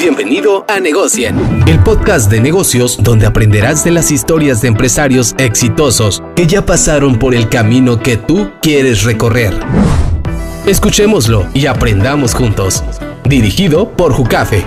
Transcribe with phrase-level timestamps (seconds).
[0.00, 6.22] Bienvenido a Negocien, el podcast de negocios donde aprenderás de las historias de empresarios exitosos
[6.34, 9.52] que ya pasaron por el camino que tú quieres recorrer.
[10.64, 12.82] Escuchémoslo y aprendamos juntos.
[13.24, 14.64] Dirigido por Jucafe.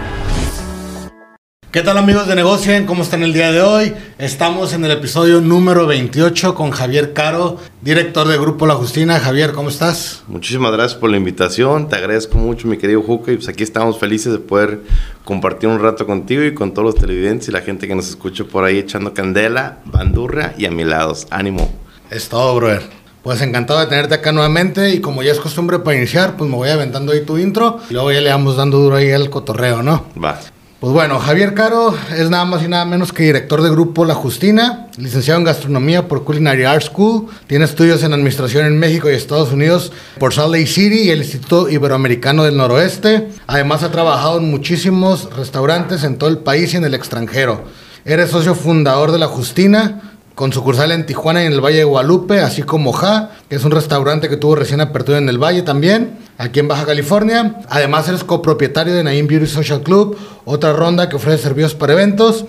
[1.74, 2.86] ¿Qué tal amigos de Negocien?
[2.86, 3.96] ¿Cómo están el día de hoy?
[4.20, 9.20] Estamos en el episodio número 28 con Javier Caro, director de Grupo La Justina.
[9.20, 10.22] Javier, ¿cómo estás?
[10.28, 13.98] Muchísimas gracias por la invitación, te agradezco mucho mi querido Juca y pues aquí estamos
[13.98, 14.82] felices de poder
[15.26, 18.44] compartir un rato contigo y con todos los televidentes y la gente que nos escucha
[18.44, 21.16] por ahí echando candela, bandurra y a mi lado.
[21.32, 21.74] Ánimo.
[22.12, 22.84] Es todo, brother.
[23.24, 26.56] Pues encantado de tenerte acá nuevamente y como ya es costumbre para iniciar, pues me
[26.56, 29.82] voy aventando ahí tu intro y luego ya le vamos dando duro ahí al cotorreo,
[29.82, 30.06] ¿no?
[30.24, 30.40] Va.
[30.84, 34.16] Pues bueno, Javier Caro es nada más y nada menos que director de grupo La
[34.16, 39.14] Justina, licenciado en gastronomía por Culinary Art School, tiene estudios en administración en México y
[39.14, 43.30] Estados Unidos por Salt Lake City y el Instituto Iberoamericano del Noroeste.
[43.48, 47.64] Además ha trabajado en muchísimos restaurantes en todo el país y en el extranjero.
[48.04, 50.02] Eres socio fundador de La Justina,
[50.36, 53.64] con sucursal en Tijuana y en el Valle de Guadalupe, así como Ja, que es
[53.64, 57.62] un restaurante que tuvo recién apertura en el Valle también, aquí en Baja California.
[57.70, 62.46] Además, eres copropietario de Naim Beauty Social Club, otra ronda que ofrece servicios para eventos.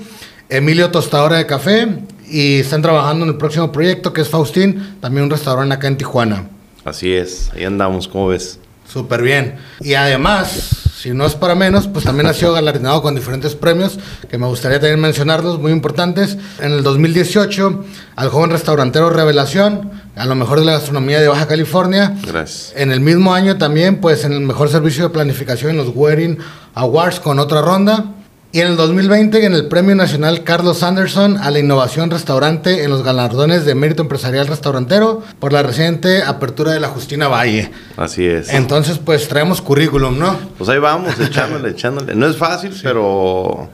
[0.48, 1.88] Emilio Tostadora de Café
[2.28, 5.96] y están trabajando en el próximo proyecto que es Faustín, también un restaurante acá en
[5.96, 6.48] Tijuana.
[6.84, 8.58] Así es, ahí andamos, ¿cómo ves?
[8.86, 9.56] Súper bien.
[9.80, 13.98] Y además, si no es para menos, pues también ha sido galardonado con diferentes premios
[14.28, 16.36] que me gustaría también mencionarlos, muy importantes.
[16.60, 17.84] En el 2018,
[18.16, 22.16] al joven restaurantero Revelación, a lo mejor de la gastronomía de Baja California.
[22.26, 22.72] Gracias.
[22.76, 26.38] En el mismo año también, pues en el mejor servicio de planificación en los Wedding
[26.74, 28.06] Awards con otra ronda.
[28.52, 32.90] Y en el 2020 en el Premio Nacional Carlos Anderson a la Innovación Restaurante en
[32.90, 37.72] los galardones de Mérito Empresarial Restaurantero por la reciente apertura de la Justina Valle.
[37.96, 38.50] Así es.
[38.54, 40.38] Entonces, pues traemos currículum, ¿no?
[40.56, 42.14] Pues ahí vamos, echándole, echándole.
[42.14, 43.68] No es fácil, pero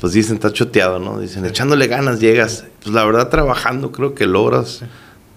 [0.00, 1.18] pues dicen, está choteado, ¿no?
[1.18, 2.66] Dicen, echándole ganas llegas.
[2.80, 4.82] Pues la verdad, trabajando creo que logras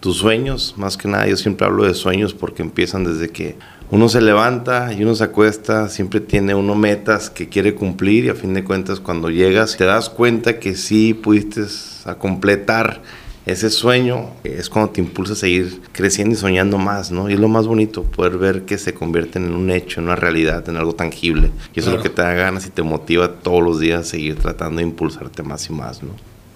[0.05, 0.75] tus sueños.
[0.77, 3.55] Más que nada, yo siempre hablo de sueños porque empiezan desde que
[3.89, 8.29] uno se levanta y uno se acuesta, siempre tiene uno metas que quiere cumplir y
[8.29, 11.63] a fin de cuentas cuando llegas te das cuenta que sí pudiste
[12.05, 13.01] a completar
[13.47, 17.27] ese sueño, es cuando te impulsa a seguir creciendo y soñando más, ¿no?
[17.27, 20.15] Y es lo más bonito, poder ver que se convierten en un hecho, en una
[20.15, 21.49] realidad, en algo tangible.
[21.73, 24.03] Y eso es lo que te da ganas y te motiva todos los días a
[24.03, 26.11] seguir tratando de impulsarte más y más, ¿no?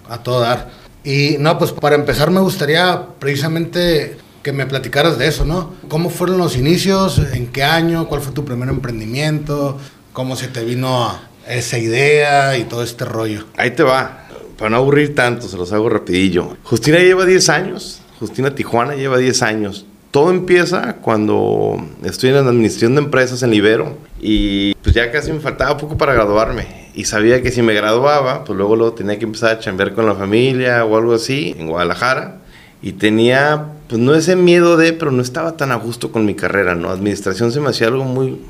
[0.08, 0.89] A todo dar.
[1.04, 5.74] Y no, pues para empezar me gustaría precisamente que me platicaras de eso, ¿no?
[5.88, 7.20] ¿Cómo fueron los inicios?
[7.32, 8.06] ¿En qué año?
[8.08, 9.78] ¿Cuál fue tu primer emprendimiento?
[10.12, 11.18] ¿Cómo se te vino
[11.48, 13.46] esa idea y todo este rollo?
[13.56, 14.26] Ahí te va.
[14.58, 16.56] Para no aburrir tanto, se los hago rapidillo.
[16.64, 18.02] Justina lleva 10 años.
[18.18, 19.86] Justina Tijuana lleva 10 años.
[20.10, 25.32] Todo empieza cuando estoy en la administración de empresas en Libero y pues ya casi
[25.32, 29.18] me faltaba poco para graduarme y sabía que si me graduaba, pues luego, luego tenía
[29.18, 32.38] que empezar a chambear con la familia o algo así en Guadalajara
[32.82, 36.34] y tenía pues no ese miedo de, pero no estaba tan a gusto con mi
[36.34, 36.90] carrera, ¿no?
[36.90, 38.40] Administración se me hacía algo muy,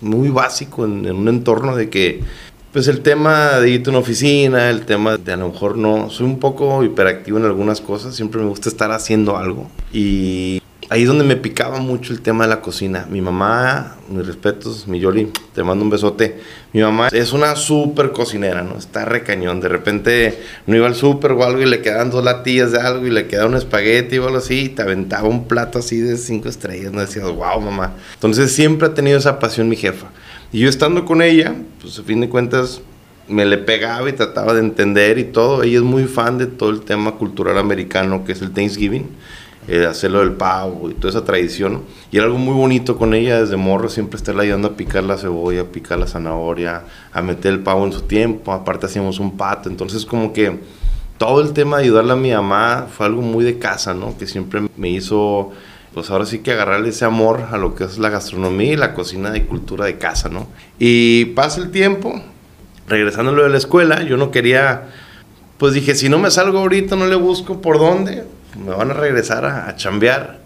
[0.00, 2.22] muy básico en, en un entorno de que,
[2.72, 6.10] pues el tema de irte a una oficina, el tema de a lo mejor no,
[6.10, 9.70] soy un poco hiperactivo en algunas cosas, siempre me gusta estar haciendo algo.
[9.92, 13.06] Y ahí es donde me picaba mucho el tema de la cocina.
[13.08, 16.40] Mi mamá, mis respetos, mi Yoli, te mando un besote.
[16.72, 18.76] Mi mamá es una súper cocinera, ¿no?
[18.76, 19.60] Está recañón.
[19.60, 23.06] De repente no iba al súper o algo y le quedaban dos latillas de algo
[23.06, 26.16] y le quedaba un espagueti o algo así y te aventaba un plato así de
[26.16, 26.92] cinco estrellas.
[26.92, 27.94] No decías, wow, mamá.
[28.14, 30.08] Entonces siempre ha tenido esa pasión mi jefa.
[30.52, 32.80] Y yo estando con ella, pues a fin de cuentas
[33.28, 35.62] me le pegaba y trataba de entender y todo.
[35.62, 39.06] Ella es muy fan de todo el tema cultural americano que es el Thanksgiving
[39.68, 41.82] eh, hacerlo del pavo y toda esa tradición.
[42.10, 45.18] Y era algo muy bonito con ella desde morro, siempre estarla ayudando a picar la
[45.18, 48.52] cebolla, a picar la zanahoria, a meter el pavo en su tiempo.
[48.52, 50.58] Aparte hacíamos un pato, entonces como que
[51.18, 54.16] todo el tema de ayudarle a mi mamá fue algo muy de casa, ¿no?
[54.16, 55.50] Que siempre me hizo,
[55.92, 58.94] pues ahora sí que agarrarle ese amor a lo que es la gastronomía y la
[58.94, 60.48] cocina de cultura de casa, ¿no?
[60.78, 62.22] Y pasa el tiempo,
[62.88, 64.88] regresando lo de la escuela, yo no quería,
[65.58, 68.24] pues dije, si no me salgo ahorita, no le busco por dónde,
[68.56, 70.40] me van a regresar a, a chambear.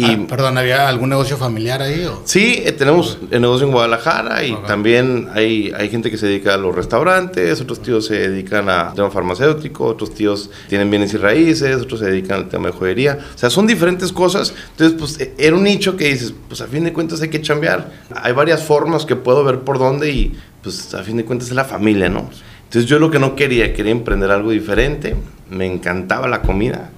[0.00, 2.06] Y, ah, perdón, ¿había algún negocio familiar ahí?
[2.06, 2.22] O?
[2.24, 4.66] Sí, eh, tenemos el negocio en Guadalajara y okay.
[4.66, 8.94] también hay, hay gente que se dedica a los restaurantes, otros tíos se dedican al
[8.94, 13.18] tema farmacéutico, otros tíos tienen bienes y raíces, otros se dedican al tema de joyería.
[13.34, 14.54] O sea, son diferentes cosas.
[14.70, 17.42] Entonces, pues e, era un nicho que dices, pues a fin de cuentas hay que
[17.42, 17.90] chambear.
[18.14, 21.54] Hay varias formas que puedo ver por dónde y pues a fin de cuentas es
[21.54, 22.30] la familia, ¿no?
[22.64, 25.14] Entonces yo lo que no quería, quería emprender algo diferente.
[25.50, 26.90] Me encantaba la comida.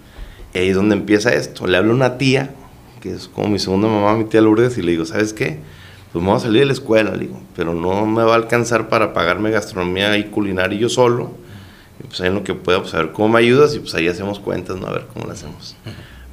[0.54, 1.66] Y ahí es donde empieza esto.
[1.66, 2.54] Le hablo a una tía,
[3.00, 5.58] que es como mi segunda mamá, mi tía Lourdes, y le digo, ¿sabes qué?
[6.12, 8.36] pues me voy a salir de la escuela, le digo, pero no me va a
[8.36, 11.32] alcanzar para pagarme gastronomía y culinaria yo solo.
[11.98, 13.94] Y pues ahí en lo que pueda, pues a ver cómo me ayudas y pues
[13.94, 14.88] ahí hacemos cuentas, ¿no?
[14.88, 15.74] A ver cómo lo hacemos.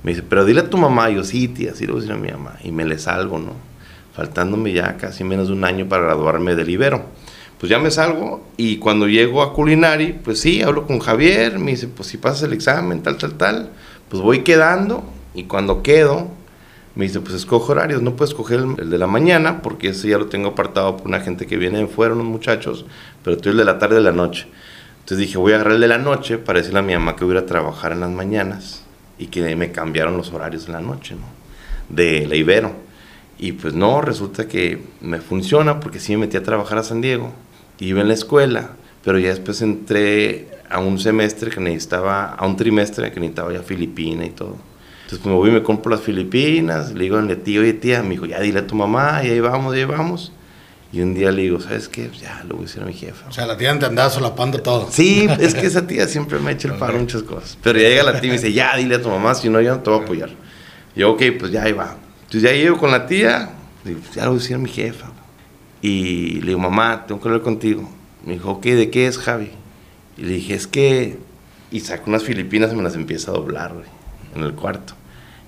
[0.04, 2.14] Me dice, pero dile a tu mamá, yo sí, tía, sí le voy a decir
[2.14, 2.58] a mi mamá.
[2.62, 3.54] Y me le salgo, ¿no?
[4.14, 7.06] Faltándome ya casi menos de un año para graduarme del Ibero.
[7.58, 11.72] Pues ya me salgo y cuando llego a Culinari, pues sí, hablo con Javier, me
[11.72, 13.70] dice, pues si pasas el examen, tal, tal, tal,
[14.10, 15.04] pues voy quedando
[15.34, 16.28] y cuando quedo,
[16.96, 20.18] me dice, pues escoge horarios, no puedes escoger el, de la mañana porque ese ya
[20.18, 22.86] lo tengo apartado por una gente que viene de fuera, unos muchachos,
[23.24, 24.48] pero tú el de la tarde de la noche.
[25.00, 27.26] Entonces dije, voy a agarrar el de la noche para decirle a mi mamá que
[27.26, 28.84] voy a trabajar en las mañanas
[29.18, 31.26] y que me cambiaron los horarios en la noche, ¿no?
[31.90, 32.74] De la Ibero.
[33.38, 37.02] Y pues no, resulta que me funciona porque sí me metí a trabajar a San
[37.02, 37.32] Diego,
[37.80, 38.72] iba en la escuela,
[39.04, 43.62] pero ya después entré a un semestre que necesitaba, a un trimestre que necesitaba ya
[43.62, 44.58] Filipina y todo.
[45.04, 48.04] Entonces pues me voy y me compro las Filipinas, le digo al tío, oye tía,
[48.04, 50.32] me dijo, ya dile a tu mamá, y ahí vamos, y ahí vamos.
[50.92, 52.06] Y un día le digo, ¿sabes qué?
[52.06, 53.28] Pues ya lo voy a decir a mi jefa.
[53.28, 54.88] O sea, la tía te andaba solapando todo.
[54.92, 57.58] Sí, es que esa tía siempre me ha hecho el paro muchas cosas.
[57.62, 59.62] Pero ya llega la tía y me dice, ya dile a tu mamá, si no,
[59.62, 60.30] yo no te voy a apoyar.
[60.96, 61.96] Y yo, ok, pues ya ahí va.
[62.22, 63.50] Entonces ya llego con la tía,
[63.84, 65.08] digo, ya lo voy a decir a mi jefa.
[65.82, 67.90] Y le digo, mamá, tengo que hablar contigo.
[68.26, 69.52] Me dijo, ok, ¿de qué es Javi?
[70.20, 71.18] Y le dije, es que.
[71.72, 73.86] Y saco unas filipinas y me las empieza a doblar, güey,
[74.36, 74.94] en el cuarto.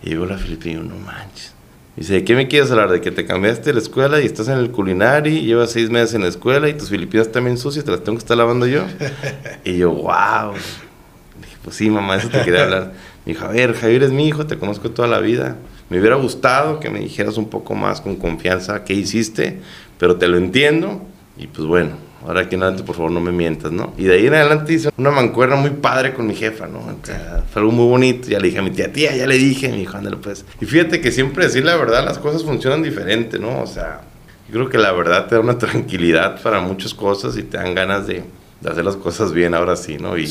[0.03, 1.53] Y digo la filipina y digo, no manches.
[1.95, 2.89] Dice, ¿de qué me quieres hablar?
[2.89, 6.13] ¿De que te cambiaste de la escuela y estás en el culinari, llevas seis meses
[6.13, 8.83] en la escuela y tus filipinas también sucias, te las tengo que estar lavando yo?
[9.65, 10.53] y yo, wow.
[10.53, 12.93] Dije, pues sí, mamá, eso te quería hablar.
[13.25, 15.57] Me dijo, a ver, Javier es mi hijo, te conozco toda la vida.
[15.89, 19.59] Me hubiera gustado que me dijeras un poco más con confianza qué hiciste,
[19.97, 21.01] pero te lo entiendo.
[21.37, 23.93] Y pues bueno, ahora aquí en adelante por favor no me mientas, ¿no?
[23.97, 26.79] Y de ahí en adelante hice una mancuerna muy padre con mi jefa, ¿no?
[26.79, 29.37] O sea, fue algo muy bonito, ya le dije a mi tía, tía, ya le
[29.37, 30.45] dije, mi hijo, ándale pues.
[30.59, 33.61] Y fíjate que siempre decir la verdad, las cosas funcionan diferente, ¿no?
[33.61, 34.01] O sea,
[34.47, 37.73] yo creo que la verdad te da una tranquilidad para muchas cosas y te dan
[37.73, 38.23] ganas de,
[38.61, 40.17] de hacer las cosas bien ahora sí, ¿no?
[40.17, 40.23] Y,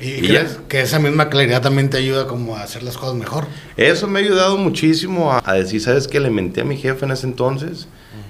[0.00, 3.46] ¿Y, crees que esa misma claridad también te ayuda como a hacer las cosas mejor?
[3.76, 6.20] Eso me ha ayudado muchísimo a, a decir, ¿sabes qué?
[6.20, 7.88] Le menté a mi jefe en ese entonces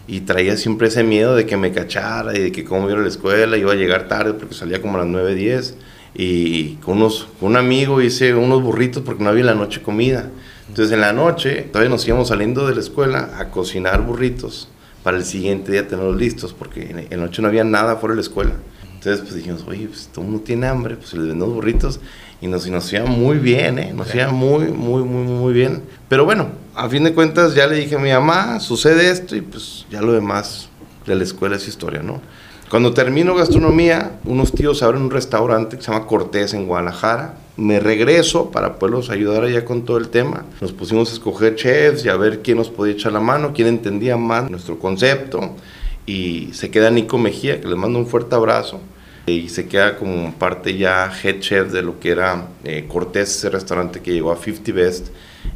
[0.09, 3.03] y traía siempre ese miedo de que me cachara y de que como iba a
[3.03, 5.77] la escuela, iba a llegar tarde porque salía como a las 9, 10
[6.15, 9.83] y con, unos, con un amigo hice unos burritos porque no había en la noche
[9.83, 10.31] comida.
[10.67, 14.71] Entonces en la noche todavía nos íbamos saliendo de la escuela a cocinar burritos
[15.03, 18.17] para el siguiente día tenerlos listos porque en, la noche no había nada fuera de
[18.17, 18.53] la escuela.
[18.95, 22.01] Entonces pues dijimos, oye, pues todo el mundo tiene hambre, pues les vendemos burritos
[22.41, 23.93] y nos, y nos iba muy bien, ¿eh?
[23.95, 25.83] Nos iba muy, muy, muy, muy bien.
[26.09, 29.41] Pero bueno, a fin de cuentas ya le dije a mi mamá, sucede esto y
[29.41, 30.69] pues ya lo demás
[31.07, 32.21] de la escuela es historia, ¿no?
[32.71, 37.35] Cuando termino gastronomía, unos tíos abren un restaurante que se llama Cortés en Guadalajara.
[37.57, 40.45] Me regreso para poderlos ayudar allá con todo el tema.
[40.61, 43.69] Nos pusimos a escoger chefs y a ver quién nos podía echar la mano, quién
[43.69, 45.57] entendía más nuestro concepto.
[46.07, 48.81] Y se queda Nico Mejía, que les mando un fuerte abrazo
[49.27, 53.51] y se queda como parte ya head chef de lo que era eh, Cortés, ese
[53.51, 55.09] restaurante que llegó a 50 Best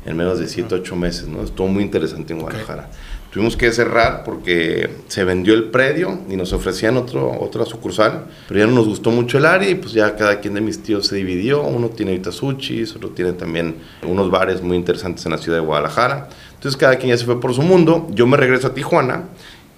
[0.04, 1.42] en menos de 7, 8 meses, ¿no?
[1.42, 2.90] Estuvo muy interesante en Guadalajara.
[3.32, 8.60] Tuvimos que cerrar porque se vendió el predio y nos ofrecían otro, otra sucursal, pero
[8.60, 11.06] ya no nos gustó mucho el área y pues ya cada quien de mis tíos
[11.06, 11.62] se dividió.
[11.62, 16.28] Uno tiene ahorita otro tiene también unos bares muy interesantes en la ciudad de Guadalajara.
[16.54, 18.06] Entonces cada quien ya se fue por su mundo.
[18.10, 19.24] Yo me regreso a Tijuana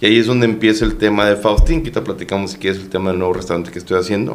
[0.00, 2.88] y ahí es donde empieza el tema de Faustín, que ahorita platicamos si quieres el
[2.88, 4.32] tema del nuevo restaurante que estoy haciendo.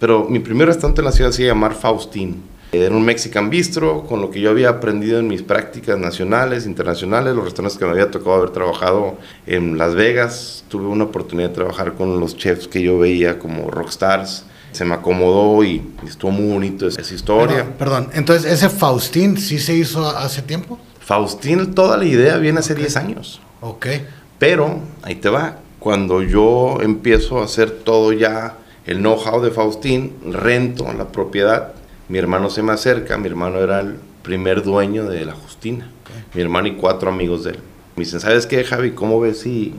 [0.00, 2.42] Pero mi primer restaurante en la ciudad se iba a llamar Faustín.
[2.74, 7.34] Era un Mexican Bistro, con lo que yo había aprendido en mis prácticas nacionales, internacionales,
[7.34, 10.64] los restaurantes que me había tocado haber trabajado en Las Vegas.
[10.68, 14.46] Tuve una oportunidad de trabajar con los chefs que yo veía como rockstars.
[14.72, 17.56] Se me acomodó y estuvo muy bonito esa historia.
[17.56, 18.08] Perdón, perdón.
[18.14, 20.78] entonces ese Faustín sí se hizo hace tiempo.
[21.00, 23.42] Faustín, toda la idea viene hace 10 años.
[23.60, 23.86] Ok.
[24.38, 30.16] Pero, ahí te va, cuando yo empiezo a hacer todo ya, el know-how de Faustín,
[30.32, 31.74] rento la propiedad,
[32.12, 35.90] mi hermano se me acerca, mi hermano era el primer dueño de la Justina,
[36.34, 37.58] mi hermano y cuatro amigos de él.
[37.96, 38.90] Me dicen, ¿sabes qué, Javi?
[38.90, 39.72] ¿Cómo ves si,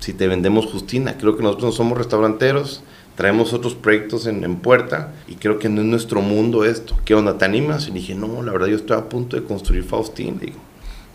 [0.00, 1.16] si te vendemos Justina?
[1.16, 2.82] Creo que nosotros no somos restauranteros,
[3.14, 6.98] traemos otros proyectos en, puerta y creo que no es nuestro mundo esto.
[7.04, 7.38] ¿Qué onda?
[7.38, 7.86] ¿Te animas?
[7.86, 10.40] Y dije, no, la verdad yo estoy a punto de construir Faustín.
[10.40, 10.58] digo,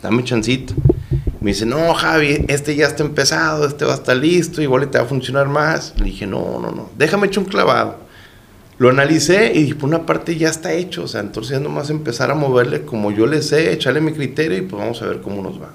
[0.01, 0.73] dame chancito.
[1.41, 4.99] Me dice, no, Javi, este ya está empezado, este va a estar listo, igual te
[4.99, 5.93] va a funcionar más.
[5.97, 8.04] Le dije, no, no, no, déjame echar un clavado.
[8.77, 11.89] Lo analicé y dije, por una parte ya está hecho, o sea, entonces ya nomás
[11.89, 15.21] empezar a moverle como yo le sé, echarle mi criterio y pues vamos a ver
[15.21, 15.69] cómo nos va.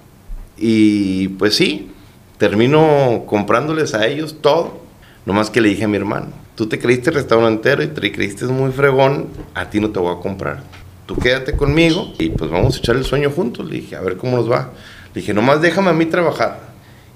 [0.59, 1.91] Y pues sí,
[2.37, 4.81] termino comprándoles a ellos todo,
[5.25, 6.27] nomás que le dije a mi hermano,
[6.57, 10.21] tú te creíste restaurantero y te creíste muy fregón, a ti no te voy a
[10.21, 10.63] comprar.
[11.07, 13.69] Tú quédate conmigo y pues vamos a echar el sueño juntos.
[13.69, 14.71] Le dije, a ver cómo nos va.
[15.13, 16.61] Le dije, nomás déjame a mí trabajar.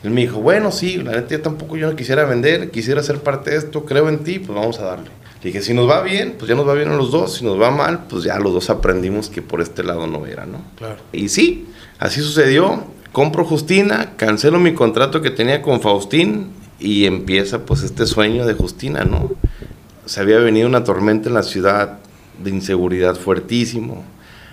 [0.02, 3.20] Él me dijo, bueno, sí, la neta yo tampoco yo no quisiera vender, quisiera ser
[3.20, 5.10] parte de esto, creo en ti, pues vamos a darle.
[5.44, 7.60] Dije, si nos va bien, pues ya nos va bien a los dos, si nos
[7.60, 10.62] va mal, pues ya los dos aprendimos que por este lado no era, ¿no?
[10.76, 10.96] Claro.
[11.12, 11.66] Y sí,
[11.98, 12.82] así sucedió.
[13.12, 16.48] Compro Justina, cancelo mi contrato que tenía con Faustín
[16.80, 19.32] y empieza pues este sueño de Justina, ¿no?
[20.06, 21.98] Se había venido una tormenta en la ciudad
[22.42, 24.02] de inseguridad fuertísimo.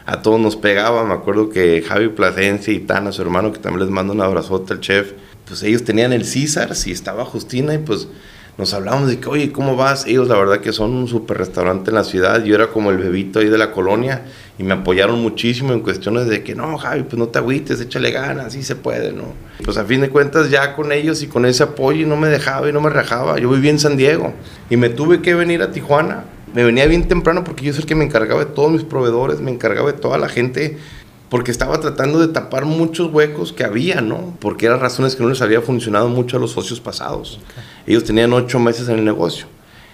[0.05, 3.85] A todos nos pegaba, me acuerdo que Javi Plasencia y Tana, su hermano, que también
[3.85, 5.13] les mando un abrazote al chef,
[5.47, 8.09] pues ellos tenían el César, y estaba Justina y pues
[8.57, 10.05] nos hablábamos de que, oye, ¿cómo vas?
[10.05, 12.97] Ellos la verdad que son un super restaurante en la ciudad, yo era como el
[12.97, 14.25] bebito ahí de la colonia
[14.59, 18.11] y me apoyaron muchísimo en cuestiones de que, no, Javi, pues no te agüites, échale
[18.11, 19.33] ganas, así se puede, ¿no?
[19.63, 22.69] Pues a fin de cuentas ya con ellos y con ese apoyo no me dejaba
[22.69, 24.33] y no me rajaba, yo vivía en San Diego
[24.69, 27.87] y me tuve que venir a Tijuana, me venía bien temprano porque yo soy el
[27.87, 30.77] que me encargaba de todos mis proveedores, me encargaba de toda la gente
[31.31, 34.35] porque estaba tratando de tapar muchos huecos que había, ¿no?
[34.41, 37.39] Porque eran razones que no les había funcionado mucho a los socios pasados.
[37.87, 39.45] Ellos tenían ocho meses en el negocio.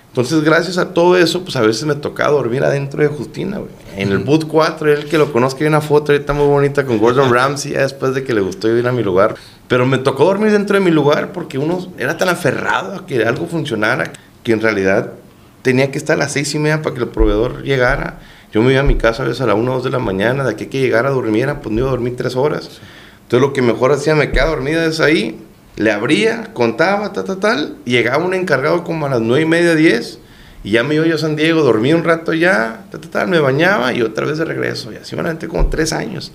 [0.08, 3.70] Entonces, gracias a todo eso, pues a veces me tocaba dormir adentro de Justina, güey.
[3.96, 6.98] En el boot 4, el que lo conozca, hay una foto ahorita muy bonita con
[6.98, 9.36] Gordon Ramsay, ya después de que le gustó ir a mi lugar.
[9.68, 13.24] Pero me tocó dormir dentro de mi lugar porque uno era tan aferrado a que
[13.24, 15.14] algo funcionara que en realidad
[15.62, 18.72] tenía que estar a las seis y media para que el proveedor llegara yo me
[18.72, 20.52] iba a mi casa a veces a las 1 o 2 de la mañana, de
[20.52, 22.80] aquí que llegara a dormir, pues me iba a dormir 3 horas.
[23.24, 25.40] Entonces lo que mejor hacía, me quedaba dormida es ahí,
[25.76, 29.76] le abría, contaba, tal, tal, tal, llegaba un encargado como a las 9 y media,
[29.76, 30.20] 10,
[30.64, 33.28] y ya me iba yo a San Diego, dormí un rato ya, tal, tal, tal,
[33.28, 34.92] me bañaba y otra vez de regreso.
[34.92, 36.32] Y así me como 3 años.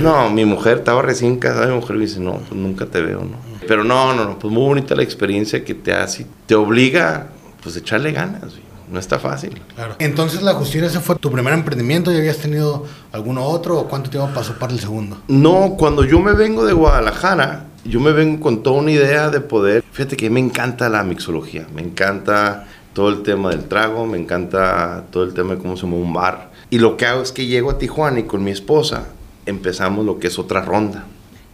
[0.00, 3.20] No, mi mujer estaba recién casada, mi mujer me dice, no, pues nunca te veo,
[3.20, 3.36] ¿no?
[3.66, 7.28] Pero no, no, no, pues muy bonita la experiencia que te hace, te obliga,
[7.62, 8.54] pues, a echarle ganas,
[8.90, 9.60] no está fácil.
[9.74, 9.96] Claro.
[9.98, 14.10] Entonces, la justicia, ese fue tu primer emprendimiento, ¿ya habías tenido alguno otro o cuánto
[14.10, 15.18] tiempo pasó para el segundo?
[15.28, 19.40] No, cuando yo me vengo de Guadalajara, yo me vengo con toda una idea de
[19.40, 24.18] poder, fíjate que me encanta la mixología, me encanta todo el tema del trago, me
[24.18, 26.50] encanta todo el tema de cómo se mueve un bar.
[26.70, 29.06] Y lo que hago es que llego a Tijuana y con mi esposa
[29.46, 31.06] empezamos lo que es otra ronda.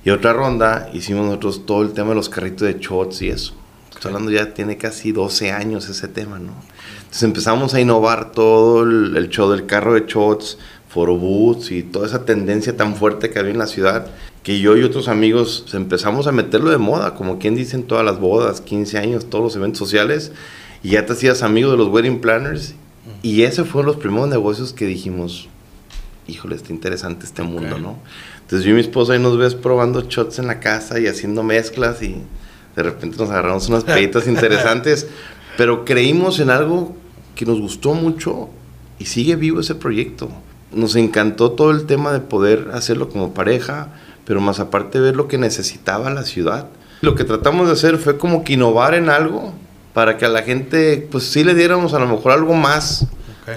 [0.04, 3.54] Y otra ronda hicimos nosotros todo el tema de los carritos de shots y eso.
[3.90, 6.52] Estoy hablando ya tiene casi 12 años ese tema, ¿no?
[7.14, 12.24] Entonces empezamos a innovar todo el, show del carro de shots, foroboots y toda esa
[12.24, 14.08] tendencia tan fuerte que había en la ciudad,
[14.42, 18.18] que yo y otros amigos empezamos a meterlo de moda, como quien dicen todas las
[18.18, 20.32] bodas, 15 años, todos los eventos sociales,
[20.82, 22.74] y ya te hacías amigo de los wedding planners,
[23.22, 25.48] y ese fueron los primeros negocios que dijimos,
[26.26, 27.96] híjole, está interesante este mundo, ¿no?
[28.40, 31.44] Entonces yo y mi esposa ahí nos ves probando shots en la casa y haciendo
[31.44, 32.16] mezclas y
[32.74, 35.06] de repente nos agarramos unas peditas interesantes,
[35.56, 37.03] pero creímos en algo
[37.34, 38.48] que nos gustó mucho
[38.98, 40.28] y sigue vivo ese proyecto.
[40.72, 43.88] Nos encantó todo el tema de poder hacerlo como pareja,
[44.24, 46.68] pero más aparte ver lo que necesitaba la ciudad.
[47.00, 49.52] Lo que tratamos de hacer fue como que innovar en algo
[49.92, 53.06] para que a la gente, pues sí le diéramos a lo mejor algo más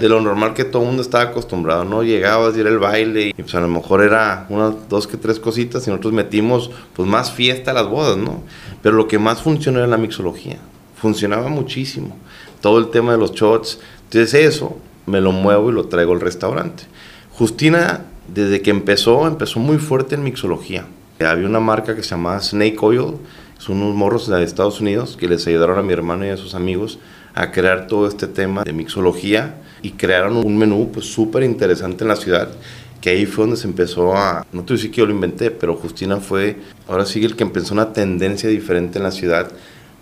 [0.00, 2.02] de lo normal que todo el mundo estaba acostumbrado, ¿no?
[2.02, 5.40] Llegabas y era el baile y pues a lo mejor era unas dos que tres
[5.40, 8.42] cositas y nosotros metimos pues más fiesta a las bodas, ¿no?
[8.82, 10.58] Pero lo que más funcionó era la mixología.
[10.94, 12.16] Funcionaba muchísimo
[12.60, 13.78] todo el tema de los shots.
[14.04, 16.84] Entonces eso me lo muevo y lo traigo al restaurante.
[17.32, 20.86] Justina, desde que empezó, empezó muy fuerte en mixología.
[21.20, 23.14] Había una marca que se llamaba Snake Oil,
[23.58, 26.54] son unos morros de Estados Unidos que les ayudaron a mi hermano y a sus
[26.54, 26.98] amigos
[27.34, 32.08] a crear todo este tema de mixología y crearon un menú pues súper interesante en
[32.08, 32.50] la ciudad
[33.00, 35.50] que ahí fue donde se empezó a, no te voy a que yo lo inventé,
[35.50, 36.56] pero Justina fue,
[36.88, 39.52] ahora sigue el que empezó una tendencia diferente en la ciudad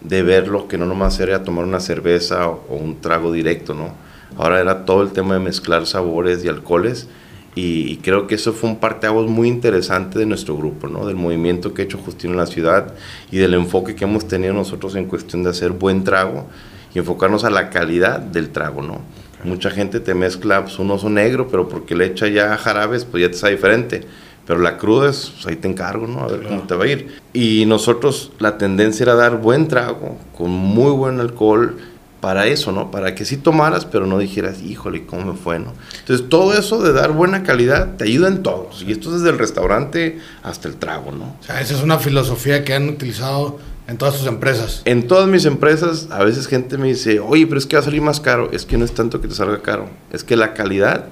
[0.09, 3.95] de verlo, que no nomás era tomar una cerveza o, un trago directo, ¿no?
[4.37, 7.09] Ahora era todo el tema de mezclar sabores y alcoholes
[7.55, 11.07] y, creo que eso fue un parteaguas muy interesante de nuestro grupo, ¿no?
[11.07, 12.93] Del movimiento que ha hecho Justino en la ciudad
[13.31, 16.47] y del enfoque que hemos tenido nosotros en cuestión de hacer buen trago
[16.95, 19.01] y enfocarnos a la calidad del trago, ¿no?
[19.43, 23.23] Mucha gente te mezcla pues, un oso negro, pero porque le echa ya jarabes, pues
[23.23, 24.03] ya te está diferente
[24.47, 26.21] pero la cruda es, pues ahí te encargo, ¿no?
[26.21, 27.21] A ver cómo te va a ir.
[27.33, 31.77] Y nosotros la tendencia era dar buen trago, con muy buen alcohol,
[32.21, 32.91] para eso, ¿no?
[32.91, 35.75] Para que sí tomaras, pero no dijeras, híjole, ¿cómo me fue, no?
[36.01, 38.83] Entonces, todo eso de dar buena calidad te ayuda en todos.
[38.83, 41.37] Y esto es desde el restaurante hasta el trago, ¿no?
[41.41, 44.83] O sea, esa es una filosofía que han utilizado en todas sus empresas.
[44.87, 47.85] En todas mis empresas, a veces gente me dice, oye, pero es que va a
[47.85, 48.51] salir más caro.
[48.51, 51.07] Es que no es tanto que te salga caro, es que la calidad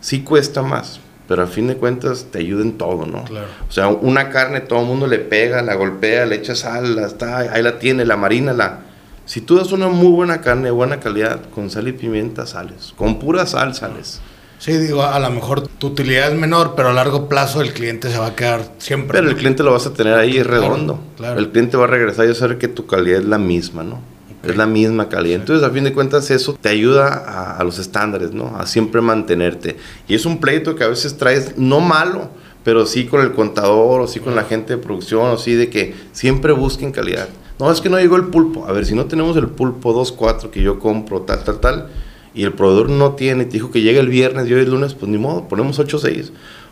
[0.00, 1.00] sí cuesta más
[1.30, 3.22] pero a fin de cuentas te ayuda en todo, ¿no?
[3.22, 3.46] Claro.
[3.68, 7.38] O sea, una carne todo el mundo le pega, la golpea, le echa sal, está,
[7.38, 8.80] ahí la tiene, la marina, la...
[9.26, 13.20] Si tú das una muy buena carne, buena calidad, con sal y pimienta sales, con
[13.20, 14.20] pura sal sales.
[14.58, 18.10] Sí, digo, a lo mejor tu utilidad es menor, pero a largo plazo el cliente
[18.10, 19.16] se va a quedar siempre.
[19.16, 20.98] Pero el cliente lo vas a tener ahí redondo.
[21.16, 23.84] Claro, El cliente va a regresar y a saber que tu calidad es la misma,
[23.84, 24.00] ¿no?
[24.42, 25.40] Es la misma calidad.
[25.40, 28.56] Entonces, a fin de cuentas, eso te ayuda a, los estándares, ¿no?
[28.56, 29.76] A siempre mantenerte.
[30.08, 32.30] Y es un pleito que a veces traes, no malo,
[32.64, 35.68] pero sí con el contador o sí con la gente de producción o sí de
[35.68, 37.28] que siempre busquen calidad.
[37.58, 38.66] No, es que no llegó el pulpo.
[38.66, 41.88] A ver, si no tenemos el pulpo 2.4 que yo compro, tal, tal, tal,
[42.32, 44.94] y el proveedor no tiene, te dijo que llega el viernes y hoy es lunes,
[44.94, 46.30] pues ni modo, ponemos 8.6.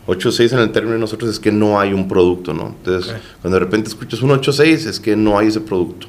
[0.09, 2.75] 8.6 en el término de nosotros es que no hay un producto, ¿no?
[2.79, 6.07] Entonces, cuando de repente escuchas un 8.6 es que no hay ese producto.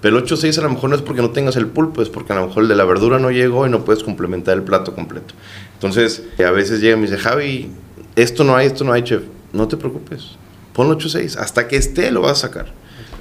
[0.00, 2.32] Pero el 8.6 a lo mejor no es porque no tengas el pulpo, es porque
[2.32, 4.94] a lo mejor el de la verdura no llegó y no puedes complementar el plato
[4.94, 5.34] completo.
[5.74, 7.70] Entonces, a veces llega y me dice, Javi,
[8.16, 9.22] esto no hay, esto no hay, chef.
[9.52, 10.36] No te preocupes,
[10.74, 12.72] pon 8.6, hasta que esté lo vas a sacar.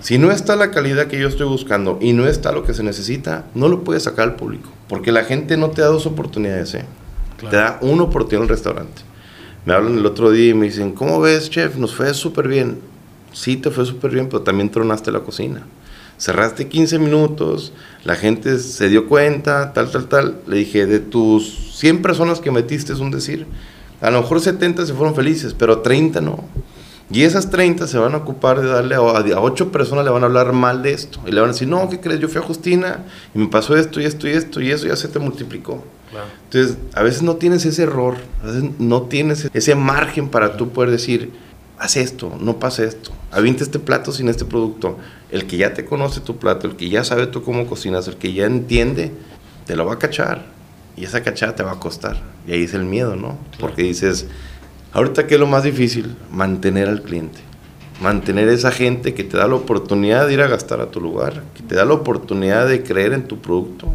[0.02, 2.84] Si no está la calidad que yo estoy buscando y no está lo que se
[2.84, 4.70] necesita, no lo puedes sacar al público.
[4.88, 6.86] Porque la gente no te da dos oportunidades, ¿eh?
[7.50, 9.07] Te da una oportunidad el restaurante.
[9.68, 11.76] Me hablan el otro día y me dicen, ¿cómo ves, chef?
[11.76, 12.80] Nos fue súper bien.
[13.34, 15.68] Sí, te fue súper bien, pero también tronaste la cocina.
[16.18, 17.74] Cerraste 15 minutos,
[18.06, 20.40] la gente se dio cuenta, tal, tal, tal.
[20.48, 23.46] Le dije, de tus 100 personas que metiste, es un decir,
[24.00, 26.46] a lo mejor 70 se fueron felices, pero 30 no.
[27.10, 30.24] Y esas 30 se van a ocupar de darle a, a 8 personas, le van
[30.24, 31.20] a hablar mal de esto.
[31.26, 32.20] Y le van a decir, no, ¿qué crees?
[32.20, 34.96] Yo fui a Justina y me pasó esto y esto y esto y eso ya
[34.96, 35.84] se te multiplicó.
[36.46, 40.70] Entonces, a veces no tienes ese error, a veces no tienes ese margen para tú
[40.70, 41.32] poder decir,
[41.78, 44.98] haz esto, no pasa esto, avienta este plato sin este producto.
[45.32, 48.16] El que ya te conoce tu plato, el que ya sabe tú cómo cocinas, el
[48.16, 49.12] que ya entiende,
[49.66, 50.46] te lo va a cachar.
[50.96, 52.18] Y esa cachada te va a costar.
[52.48, 53.38] Y ahí es el miedo, ¿no?
[53.60, 54.28] Porque dices,
[54.94, 56.16] Ahorita, ¿qué es lo más difícil?
[56.32, 57.40] Mantener al cliente.
[58.02, 61.44] Mantener esa gente que te da la oportunidad de ir a gastar a tu lugar,
[61.56, 63.88] que te da la oportunidad de creer en tu producto,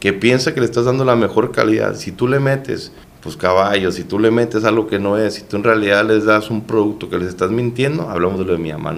[0.00, 1.94] que piensa que le estás dando la mejor calidad.
[1.94, 5.42] Si tú le metes, pues caballos, si tú le metes algo que no es, si
[5.42, 8.58] tú en realidad les das un producto que les estás mintiendo, hablamos de lo de
[8.58, 8.94] mi mamá.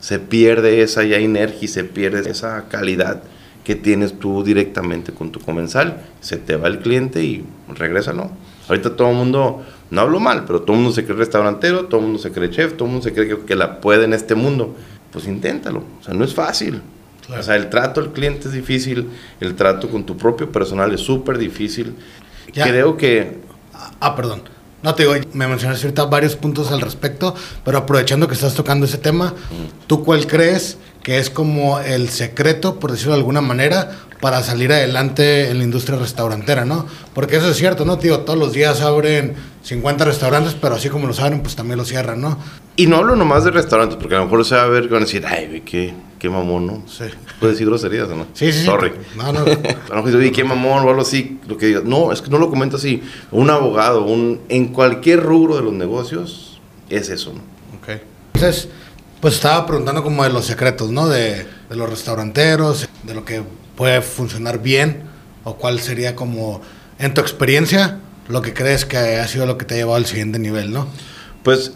[0.00, 3.22] Se pierde esa ya energía, se pierde esa calidad
[3.62, 6.02] que tienes tú directamente con tu comensal.
[6.20, 8.32] Se te va el cliente y regresa, ¿no?
[8.68, 12.00] Ahorita todo el mundo no hablo mal, pero todo el mundo se cree restaurantero, todo
[12.00, 14.34] el mundo se cree chef, todo el mundo se cree que, la puede en este
[14.34, 14.74] mundo.
[15.10, 16.82] Pues inténtalo, o sea, no es fácil.
[17.36, 19.08] O sea, el trato al cliente es difícil,
[19.40, 21.94] el trato con tu propio personal es súper difícil.
[22.52, 23.38] Creo que...
[24.00, 24.42] Ah, perdón.
[24.82, 28.86] No te digo, me mencionaste ahorita varios puntos al respecto, pero aprovechando que estás tocando
[28.86, 29.34] ese tema,
[29.86, 34.72] ¿tú cuál crees que es como el secreto, por decirlo de alguna manera, para salir
[34.72, 36.86] adelante en la industria restaurantera, ¿no?
[37.14, 37.98] Porque eso es cierto, ¿no?
[37.98, 41.88] Tío, todos los días abren 50 restaurantes, pero así como los abren, pues también los
[41.88, 42.38] cierran, ¿no?
[42.76, 45.02] Y no hablo nomás de restaurantes, porque a lo mejor se va a ver, van
[45.02, 46.82] a decir, ay, qué, qué mamón, ¿no?
[46.86, 47.04] Sí.
[47.40, 48.26] Puedes decir groserías, ¿no?
[48.34, 48.92] Sí, sí, Sorry.
[49.16, 49.40] No, no.
[49.90, 51.84] a lo mejor qué mamón o algo así, lo que digas.
[51.84, 53.02] No, es que no lo comento así.
[53.30, 57.40] Un abogado, un, en cualquier rubro de los negocios, es eso, ¿no?
[57.78, 58.00] Ok.
[58.34, 58.68] Entonces,
[59.20, 61.08] pues estaba preguntando como de los secretos, ¿no?
[61.08, 63.42] De, de los restauranteros, de lo que
[63.76, 65.02] puede funcionar bien
[65.44, 66.60] o cuál sería como,
[66.98, 70.06] en tu experiencia, lo que crees que ha sido lo que te ha llevado al
[70.06, 70.88] siguiente nivel, ¿no?
[71.42, 71.72] Pues,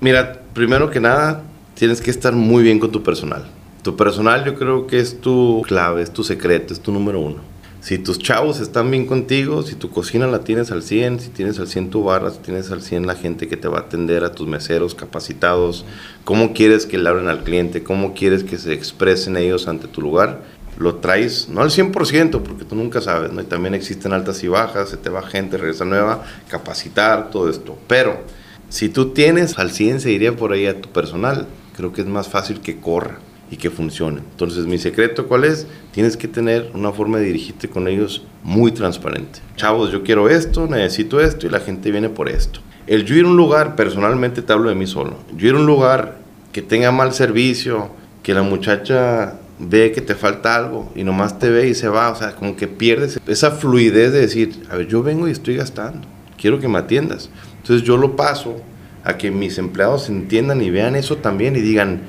[0.00, 1.42] mira, primero que nada,
[1.74, 3.46] tienes que estar muy bien con tu personal.
[3.82, 7.38] Tu personal yo creo que es tu clave, es tu secreto, es tu número uno.
[7.80, 11.58] Si tus chavos están bien contigo, si tu cocina la tienes al 100, si tienes
[11.58, 14.22] al 100 tu barra, si tienes al 100 la gente que te va a atender,
[14.22, 15.86] a tus meseros capacitados,
[16.24, 20.02] cómo quieres que le hablen al cliente, cómo quieres que se expresen ellos ante tu
[20.02, 20.42] lugar,
[20.76, 23.40] lo traes, no al 100%, porque tú nunca sabes, ¿no?
[23.40, 27.78] Y también existen altas y bajas, se te va gente, regresa nueva, capacitar, todo esto.
[27.88, 28.20] Pero
[28.68, 31.46] si tú tienes al 100, se diría por ahí a tu personal,
[31.78, 34.20] creo que es más fácil que corra y que funcione.
[34.30, 35.66] Entonces, mi secreto, ¿cuál es?
[35.92, 39.40] Tienes que tener una forma de dirigirte con ellos muy transparente.
[39.56, 42.60] Chavos, yo quiero esto, necesito esto y la gente viene por esto.
[42.86, 45.58] El yo ir a un lugar, personalmente te hablo de mí solo, yo ir a
[45.58, 46.18] un lugar
[46.52, 47.90] que tenga mal servicio,
[48.22, 52.10] que la muchacha ve que te falta algo y nomás te ve y se va,
[52.10, 55.56] o sea, como que pierdes esa fluidez de decir, a ver, yo vengo y estoy
[55.56, 56.06] gastando,
[56.38, 57.30] quiero que me atiendas.
[57.58, 58.56] Entonces yo lo paso
[59.04, 62.00] a que mis empleados entiendan y vean eso también y digan,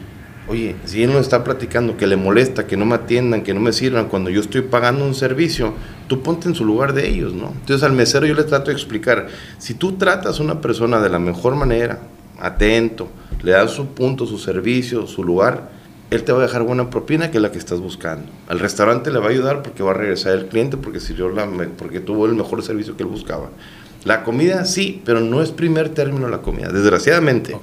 [0.51, 3.61] oye, si él no está platicando que le molesta, que no me atiendan, que no
[3.61, 5.73] me sirvan cuando yo estoy pagando un servicio,
[6.07, 7.53] tú ponte en su lugar de ellos, ¿no?
[7.53, 11.09] Entonces al mesero yo le trato de explicar, si tú tratas a una persona de
[11.09, 11.99] la mejor manera,
[12.37, 13.07] atento,
[13.41, 15.69] le das su punto, su servicio, su lugar,
[16.09, 18.25] él te va a dejar buena propina que es la que estás buscando.
[18.49, 21.47] Al restaurante le va a ayudar porque va a regresar el cliente porque, sirvió la,
[21.77, 23.51] porque tuvo el mejor servicio que él buscaba.
[24.03, 27.55] La comida sí, pero no es primer término la comida, desgraciadamente.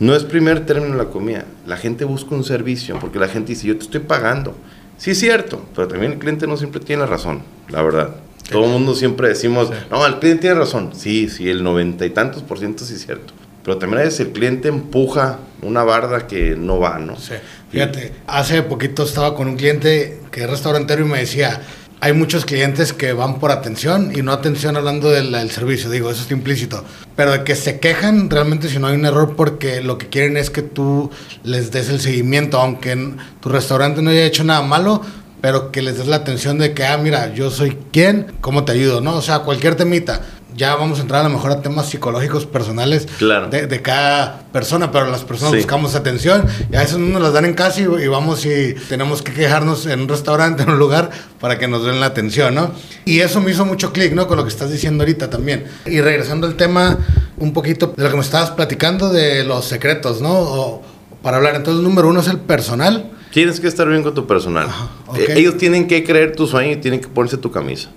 [0.00, 1.44] No es primer término la comida.
[1.66, 4.56] La gente busca un servicio porque la gente dice, yo te estoy pagando.
[4.96, 8.16] Sí es cierto, pero también el cliente no siempre tiene la razón, la verdad.
[8.50, 10.90] Todo el mundo siempre decimos, no, el cliente tiene razón.
[10.94, 13.32] Sí, sí, el noventa y tantos por ciento sí es cierto.
[13.62, 17.16] Pero también a veces el cliente empuja una barda que no va, ¿no?
[17.16, 17.32] Sí.
[17.70, 21.62] Fíjate, hace poquito estaba con un cliente que es restaurantero y me decía,
[22.04, 26.20] hay muchos clientes que van por atención y no atención hablando del, servicio, digo, eso
[26.20, 26.84] está implícito,
[27.16, 30.36] pero de que se quejan realmente si no hay un error porque lo que quieren
[30.36, 31.10] es que tú
[31.44, 35.00] les des el seguimiento, aunque tu restaurante no haya hecho nada malo,
[35.40, 38.72] pero que les des la atención de que, ah, mira, yo soy quién, ¿cómo te
[38.72, 39.00] ayudo?
[39.00, 39.16] ¿No?
[39.16, 40.20] O sea, cualquier temita
[40.56, 44.90] ya vamos a entrar a lo mejor a temas psicológicos personales de, de, cada persona,
[44.92, 48.06] pero las personas buscamos atención y a veces no nos las dan en casa y,
[48.06, 52.00] vamos y tenemos que quejarnos en un restaurante, en un lugar, para que nos den
[52.00, 52.70] la atención, ¿no?
[53.04, 54.26] Y eso me hizo mucho clic, ¿no?
[54.26, 55.64] Con lo que estás diciendo ahorita también.
[55.86, 56.98] Y regresando al tema
[57.38, 60.32] un poquito de lo que me estabas platicando de los secretos, ¿no?
[60.32, 60.82] O,
[61.22, 63.10] para hablar, entonces, número uno es el personal.
[63.32, 64.68] Tienes que estar bien con tu personal.
[65.16, 67.88] Eh, ellos tienen que creer tu sueño y tienen que ponerse tu camisa.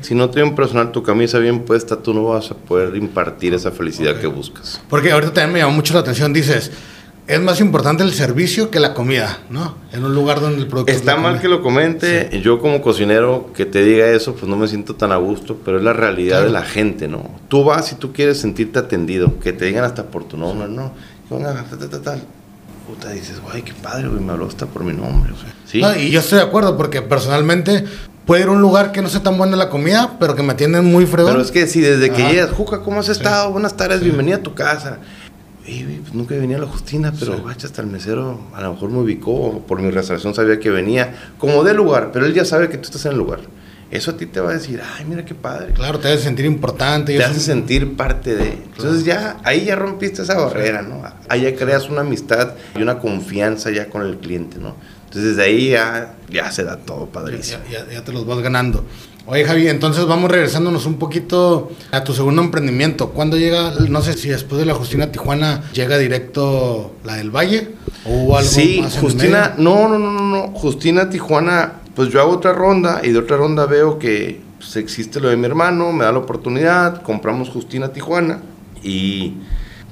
[0.00, 3.70] Si no tienen personal tu camisa bien puesta, tú no vas a poder impartir esa
[3.70, 4.80] felicidad que buscas.
[4.88, 6.72] Porque ahorita también me llamó mucho la atención, dices,
[7.26, 9.76] es más importante el servicio que la comida, ¿no?
[9.92, 10.92] En un lugar donde el producto...
[10.92, 14.68] Está mal que lo comente, yo como cocinero que te diga eso, pues no me
[14.68, 17.28] siento tan a gusto, pero es la realidad de la gente, ¿no?
[17.48, 20.92] Tú vas y tú quieres sentirte atendido, que te digan hasta por tu nombre, ¿no?
[22.86, 25.32] Puta, dices, guay, qué padre, güey, me habló hasta por mi nombre.
[25.64, 25.82] ¿Sí?
[25.98, 27.84] y yo estoy de acuerdo, porque personalmente
[28.26, 30.52] puede ir a un lugar que no sea tan buena la comida, pero que me
[30.52, 31.32] atienden muy fregón.
[31.32, 33.52] Pero es que si desde que llegas, Juca, ¿cómo has estado?
[33.52, 34.98] Buenas tardes, bienvenida a tu casa.
[35.64, 37.42] Y, pues nunca venía a la Justina, pero sí.
[37.64, 41.64] hasta el mesero a lo mejor me ubicó, por mi restauración sabía que venía, como
[41.64, 43.40] de lugar, pero él ya sabe que tú estás en el lugar.
[43.90, 45.72] Eso a ti te va a decir, ay, mira qué padre.
[45.72, 47.16] Claro, te hace sentir importante.
[47.16, 48.48] Te hace sentir parte de.
[48.48, 51.02] Entonces ya, ahí ya rompiste esa barrera, ¿no?
[51.28, 54.74] Ahí ya creas una amistad y una confianza ya con el cliente, ¿no?
[55.16, 57.62] Entonces desde ahí ya, ya se da todo padrísimo.
[57.72, 58.84] Ya, ya, te los vas ganando.
[59.24, 63.08] Oye Javi, entonces vamos regresándonos un poquito a tu segundo emprendimiento.
[63.12, 67.70] ¿Cuándo llega, no sé si después de la Justina Tijuana llega directo la del Valle?
[68.04, 72.52] ¿O algo sí, Justina, no, no, no, no, no, Justina Tijuana, pues yo hago otra
[72.52, 76.12] ronda y de otra ronda veo que pues, existe lo de mi hermano, me da
[76.12, 78.42] la oportunidad, compramos Justina Tijuana
[78.82, 79.32] y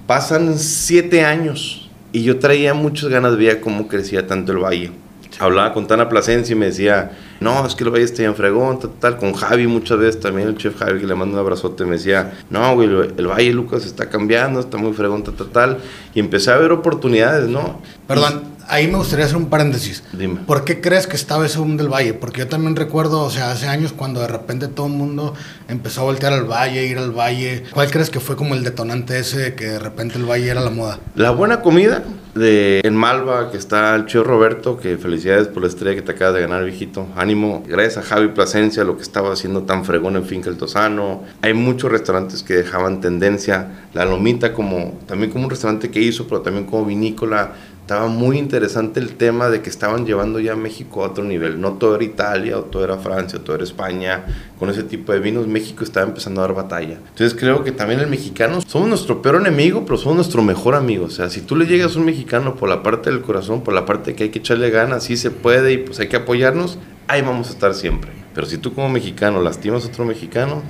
[0.06, 4.92] pasan siete años y yo traía muchas ganas de ver cómo crecía tanto el Valle
[5.38, 8.78] hablaba con Tana Plasencia y me decía, no, es que el valle está en fregón,
[8.78, 11.84] tal, tal, con Javi muchas veces también, el chef Javi, que le mando un abrazote,
[11.84, 15.78] me decía, no, güey, el, valle Lucas está cambiando, está muy fregón, tal, tal, tal,
[16.14, 17.80] y empecé a ver oportunidades, ¿no?
[18.06, 20.02] Perdón, ahí me gustaría hacer un paréntesis.
[20.12, 20.40] Dime.
[20.46, 22.14] ¿Por qué crees que estaba ese boom del valle?
[22.14, 25.34] Porque yo también recuerdo, o sea, hace años cuando de repente todo el mundo
[25.68, 27.64] empezó a voltear al valle, ir al valle.
[27.72, 30.60] ¿Cuál crees que fue como el detonante ese de que de repente el valle era
[30.60, 30.98] la moda?
[31.14, 32.02] La buena comida
[32.34, 36.12] de en Malva, que está el tío Roberto, que felicidades por la estrella que te
[36.12, 37.06] acabas de ganar, viejito.
[37.16, 37.62] Ánimo.
[37.66, 41.22] Gracias a Javi Plasencia, lo que estaba haciendo tan fregón en Finca El Tosano.
[41.42, 43.86] Hay muchos restaurantes que dejaban tendencia.
[43.94, 47.52] La Lomita como, también como un restaurante que hizo, pero también como vinícola
[47.84, 51.60] estaba muy interesante el tema de que estaban llevando ya a México a otro nivel.
[51.60, 54.24] No todo era Italia, o todo era Francia, o todo era España.
[54.58, 56.94] Con ese tipo de vinos, México estaba empezando a dar batalla.
[56.94, 61.04] Entonces creo que también el mexicano somos nuestro peor enemigo, pero somos nuestro mejor amigo.
[61.04, 63.74] O sea, si tú le llegas a un mexicano por la parte del corazón, por
[63.74, 66.78] la parte que hay que echarle ganas, sí se puede y pues hay que apoyarnos,
[67.06, 68.12] ahí vamos a estar siempre.
[68.34, 70.62] Pero si tú como mexicano lastimas a otro mexicano,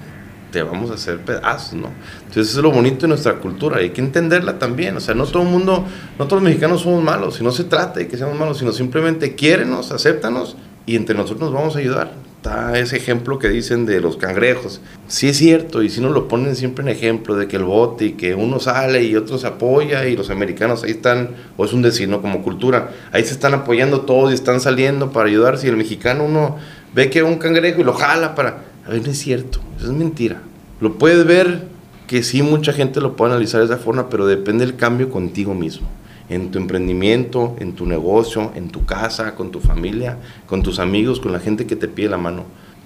[0.55, 1.89] te vamos a hacer pedazos, ¿no?
[2.21, 5.27] Entonces eso es lo bonito de nuestra cultura, hay que entenderla también, o sea, no
[5.27, 5.85] todo el mundo,
[6.17, 8.71] no todos los mexicanos somos malos, si no se trata de que seamos malos, sino
[8.71, 12.13] simplemente quiérenos, acéptanos y entre nosotros nos vamos a ayudar.
[12.37, 14.83] Está ese ejemplo que dicen de los cangrejos.
[15.09, 18.05] Sí es cierto, y si nos lo ponen siempre en ejemplo de que el bote
[18.05, 21.73] y que uno sale y otro se apoya y los americanos ahí están, o es
[21.73, 25.59] un decir, Como cultura, ahí se están apoyando todos y están saliendo para ayudar.
[25.59, 26.59] Si el mexicano uno
[26.95, 29.93] ve que un cangrejo y lo jala para a ver, no es cierto, eso es
[29.93, 30.43] mentira.
[30.81, 31.63] Lo puedes ver
[32.07, 35.55] que sí, mucha gente lo puede analizar de esa forma, pero depende del cambio contigo
[35.55, 35.89] mismo.
[36.29, 41.21] En tu emprendimiento, en tu negocio, en tu casa, con tu familia, con tus amigos,
[41.21, 42.45] con la gente que te pide la mano.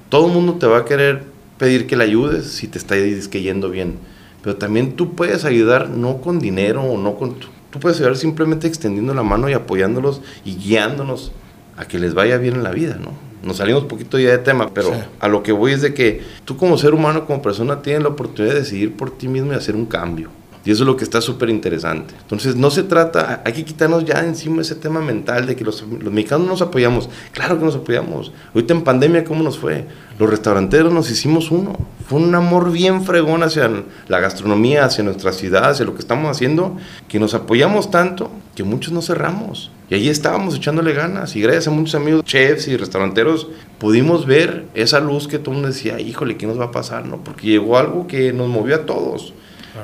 [0.09, 1.25] Todo el mundo te va a querer
[1.57, 3.97] pedir que le ayudes si te está yendo bien.
[4.43, 7.35] Pero también tú puedes ayudar no con dinero o no con...
[7.71, 11.33] Tú puedes ayudar simplemente extendiendo la mano y apoyándolos y guiándonos
[11.77, 13.28] a que les vaya bien en la vida, ¿no?
[13.43, 16.23] Nos salimos un poquito ya de tema, pero a lo que voy es de que
[16.45, 19.57] tú como ser humano, como persona, tienes la oportunidad de decidir por ti mismo y
[19.57, 20.31] hacer un cambio.
[20.65, 22.15] Y eso es lo que está súper interesante.
[22.21, 25.83] Entonces, no se trata, hay que quitarnos ya encima ese tema mental de que los,
[25.83, 27.09] los mexicanos nos apoyamos.
[27.33, 28.33] Claro que nos apoyamos.
[28.55, 29.87] Ahorita en pandemia, ¿cómo nos fue?
[30.19, 31.79] Los restauranteros nos hicimos uno.
[32.07, 33.71] Fue un amor bien fregón hacia
[34.09, 36.77] la gastronomía, hacia nuestra ciudad, hacia lo que estamos haciendo,
[37.09, 39.71] que nos apoyamos tanto que muchos no cerramos.
[39.91, 43.49] Y ahí estábamos echándole ganas y gracias a muchos amigos chefs y restauranteros
[43.79, 47.07] pudimos ver esa luz que todo el mundo decía, híjole, ¿qué nos va a pasar?
[47.07, 47.25] ¿no?
[47.25, 49.33] Porque llegó algo que nos movió a todos.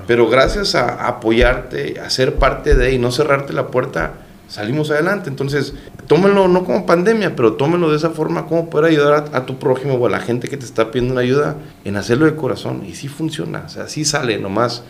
[0.06, 4.14] Pero gracias a, apoyarte, a ser parte de y no cerrarte la puerta,
[4.48, 5.30] salimos adelante.
[5.30, 5.74] Entonces,
[6.06, 9.94] tómenlo no como pandemia, pero tómenlo de esa forma, como poder ayudar a, tu prójimo
[9.94, 12.84] o a la gente que te está pidiendo una ayuda en hacerlo de corazón.
[12.86, 14.82] Y sí funciona, o sea, sí sale, nomás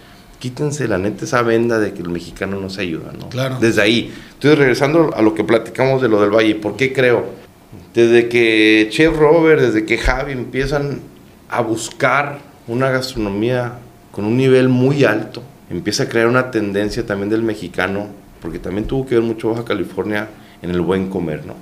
[0.45, 3.31] quítense la neta esa venda de que el mexicano no se ayuda, ¿no?
[3.31, 3.57] Claro.
[3.63, 4.13] Desde ahí.
[4.35, 7.25] Entonces, regresando a lo que platicamos de lo del Valle, ¿por qué creo?
[7.95, 11.01] Desde que Chef Robert, desde que Javi empiezan
[11.49, 13.79] a buscar una gastronomía
[14.13, 18.09] con un nivel muy alto, empieza a crear una tendencia también del mexicano,
[18.43, 20.29] porque también tuvo que ver mucho Baja California
[20.61, 21.55] en el buen comer, ¿no?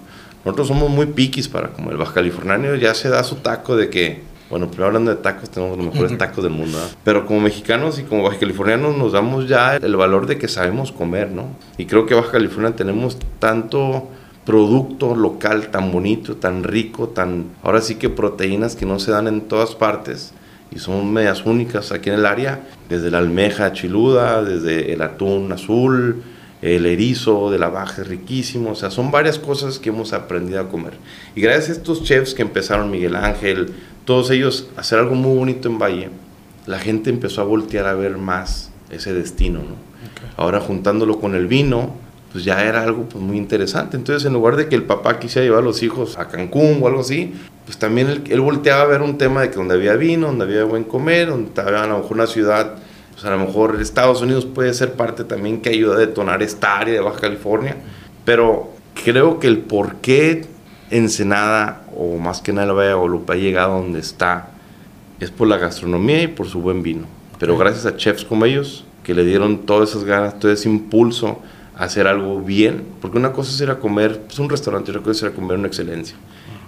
[0.45, 1.93] Nosotros somos muy piquis para comer.
[1.93, 5.49] El baja californiano ya se da su taco de que bueno, pero hablando de tacos,
[5.49, 6.77] tenemos los mejores tacos del mundo.
[7.05, 10.93] Pero como mexicanos y como baja californianos nos damos ya el valor de que sabemos
[10.93, 11.47] comer, ¿no?
[11.79, 14.11] Y creo que Baja California tenemos tanto
[14.45, 19.27] producto local tan bonito, tan rico, tan ahora sí que proteínas que no se dan
[19.27, 20.35] en todas partes
[20.71, 22.61] y son medias únicas aquí en el área,
[22.91, 26.23] desde la almeja chiluda, desde el atún azul,
[26.63, 30.61] el erizo de la baja es riquísimo, o sea, son varias cosas que hemos aprendido
[30.61, 30.93] a comer.
[31.35, 35.69] Y gracias a estos chefs que empezaron, Miguel Ángel, todos ellos hacer algo muy bonito
[35.69, 36.11] en Valle,
[36.67, 39.93] la gente empezó a voltear a ver más ese destino, ¿no?
[40.37, 41.95] Ahora juntándolo con el vino,
[42.33, 43.97] pues ya era algo pues, muy interesante.
[43.97, 46.87] Entonces, en lugar de que el papá quisiera llevar a los hijos a Cancún o
[46.87, 47.35] algo así,
[47.65, 50.65] pues también él, volteaba a ver un tema de que donde había vino, donde había
[50.65, 52.75] buen comer, donde había a lo mejor una ciudad,
[53.13, 56.79] pues a lo mejor Estados Unidos puede ser parte también que ayuda a detonar esta
[56.79, 57.77] área de Baja California,
[58.25, 58.71] pero
[59.05, 60.47] creo que el por qué
[60.91, 64.49] Ensenada, o más que nada el Valle de Guadalupe, ha llegado donde está,
[65.21, 67.07] es por la gastronomía y por su buen vino.
[67.39, 71.41] Pero gracias a chefs como ellos, que le dieron todas esas ganas, todo ese impulso
[71.77, 75.03] a hacer algo bien, porque una cosa es ir a comer, pues un restaurante, otra
[75.03, 76.17] cosa es ir a comer una excelencia.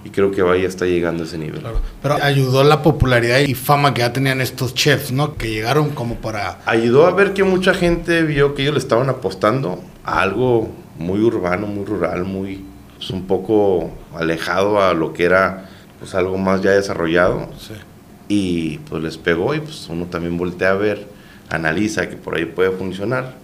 [0.05, 1.63] Y creo que Valle está llegando a ese nivel.
[2.03, 5.35] Pero ayudó la popularidad y fama que ya tenían estos chefs, ¿no?
[5.37, 6.59] Que llegaron como para...
[6.67, 10.69] Ayudó a ver que mucha gente vio que ellos le estaban apostando a algo
[10.99, 12.65] muy urbano, muy rural, muy
[13.05, 15.67] pues, un poco alejado a lo que era
[15.99, 17.49] pues algo más ya desarrollado.
[18.29, 21.07] Y pues les pegó y pues uno también voltea a ver,
[21.51, 23.35] analiza que por ahí puede funcionar.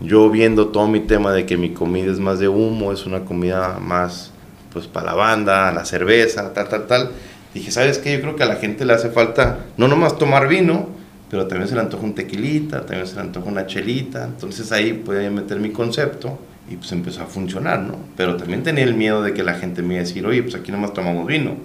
[0.00, 3.24] Yo viendo todo mi tema de que mi comida es más de humo, es una
[3.24, 4.32] comida más
[4.70, 7.10] pues para la banda, la cerveza, tal, tal, tal.
[7.54, 8.12] Dije, ¿sabes qué?
[8.12, 10.90] Yo creo que a la gente le hace falta no nomás tomar vino,
[11.30, 14.24] pero también se le antoja un tequilita, también se le antoja una chelita.
[14.24, 17.96] Entonces ahí puede meter mi concepto y pues empezó a funcionar, ¿no?
[18.16, 20.54] Pero también tenía el miedo de que la gente me iba a decir, oye, pues
[20.54, 21.56] aquí nomás tomamos vino.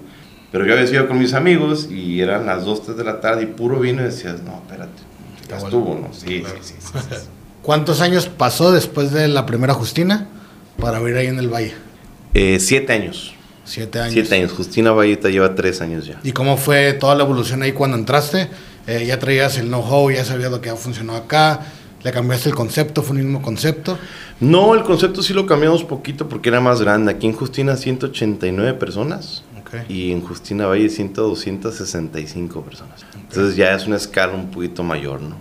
[0.52, 3.44] Pero yo había sido con mis amigos y eran las 2, 3 de la tarde
[3.44, 5.02] y puro vino y decías, no, espérate,
[5.48, 6.12] ya estuvo, ¿no?
[6.12, 6.90] Sí, sí, sí,
[7.62, 10.28] ¿Cuántos años pasó después de la primera Justina
[10.78, 11.74] para vivir ahí en el Valle?
[12.34, 13.34] Eh, siete años.
[13.64, 14.12] Siete años.
[14.12, 14.52] Siete años.
[14.52, 16.18] Justina Valleta lleva tres años ya.
[16.24, 18.48] ¿Y cómo fue toda la evolución ahí cuando entraste?
[18.86, 21.60] Eh, ya traías el know-how, ya sabías lo que ha funcionado acá,
[22.04, 23.02] ¿Le cambiaste el concepto?
[23.02, 23.98] ¿Fue el mismo concepto?
[24.40, 27.12] No, el concepto sí lo cambiamos poquito porque era más grande.
[27.12, 29.44] Aquí en Justina 189 personas
[29.88, 33.06] y en Justina Valle 100, 265 personas.
[33.14, 35.36] Entonces ya es una escala un poquito mayor, ¿no?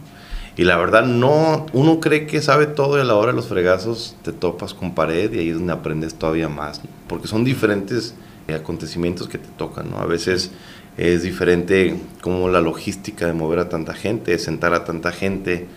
[0.58, 3.48] Y la verdad, no, uno cree que sabe todo y a la hora de los
[3.48, 8.14] fregazos te topas con pared y ahí es donde aprendes todavía más, porque son diferentes
[8.54, 10.00] acontecimientos que te tocan, ¿no?
[10.00, 10.52] A veces
[10.98, 15.68] es diferente como la logística de mover a tanta gente, de sentar a tanta gente,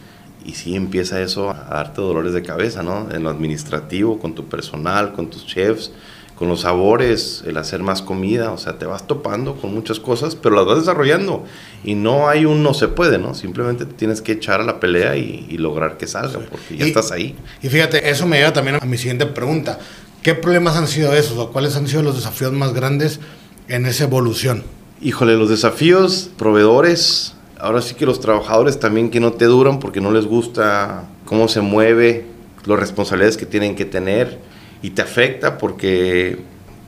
[0.45, 3.09] y sí empieza eso a darte dolores de cabeza, ¿no?
[3.11, 5.91] En lo administrativo, con tu personal, con tus chefs,
[6.37, 10.35] con los sabores, el hacer más comida, o sea, te vas topando con muchas cosas,
[10.35, 11.45] pero las vas desarrollando
[11.85, 13.35] y no hay un no se puede, ¿no?
[13.35, 17.13] Simplemente te tienes que echar a la pelea y, lograr que salga, porque ya estás
[17.13, 17.37] ahí.
[17.63, 19.79] Y fíjate, eso me lleva también a mi siguiente pregunta.
[20.23, 23.21] ¿Ququé problemas han sido esos o cuáles han sido los desafíos más grandes
[23.69, 24.65] en esa evolución?
[25.01, 30.01] Híjole, los desafíos, proveedores, ahora sí que los trabajadores también que no te duran porque
[30.01, 32.27] no les gusta cómo se mueve,
[32.67, 34.39] las responsabilidades que tienen que tener
[34.83, 36.39] y te afecta porque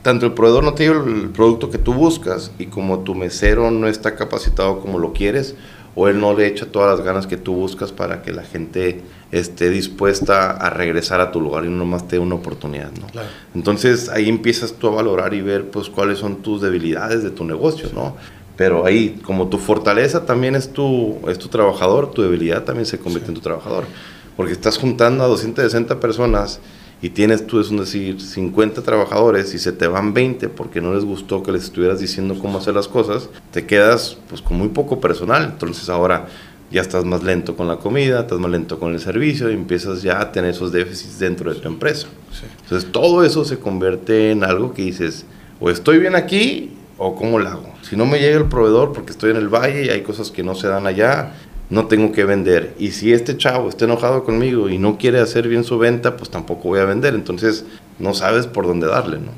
[0.03, 3.87] tanto el proveedor no tiene el producto que tú buscas y como tu mesero no
[3.87, 5.55] está capacitado como lo quieres
[5.95, 9.01] o él no le echa todas las ganas que tú buscas para que la gente
[9.31, 13.07] esté dispuesta a regresar a tu lugar y no nomás te dé una oportunidad, ¿no?
[13.55, 17.43] Entonces ahí empiezas tú a valorar y ver pues cuáles son tus debilidades de tu
[17.45, 18.15] negocio, ¿no?
[18.57, 22.97] Pero ahí, como tu fortaleza también es tu, es tu trabajador, tu debilidad también se
[22.97, 23.85] convierte en tu trabajador.
[24.35, 26.59] Porque estás juntando a 260 personas
[27.01, 31.05] y tienes tú, es decir, 50 trabajadores y se te van 20 porque no les
[31.05, 34.99] gustó que les estuvieras diciendo cómo hacer las cosas, te quedas pues con muy poco
[34.99, 35.43] personal.
[35.53, 36.25] Entonces ahora
[36.71, 40.01] ya estás más lento con la comida, estás más lento con el servicio y empiezas
[40.01, 42.07] ya a tener esos déficits dentro de tu empresa.
[42.63, 45.25] Entonces todo eso se convierte en algo que dices,
[45.59, 47.73] o estoy bien aquí o cómo lo hago.
[47.81, 50.43] Si no me llega el proveedor porque estoy en el valle y hay cosas que
[50.43, 51.33] no se dan allá,
[51.69, 52.75] no tengo que vender.
[52.79, 56.29] Y si este chavo está enojado conmigo y no quiere hacer bien su venta, pues
[56.29, 57.13] tampoco voy a vender.
[57.13, 57.65] Entonces
[57.99, 59.31] no sabes por dónde darle, ¿no?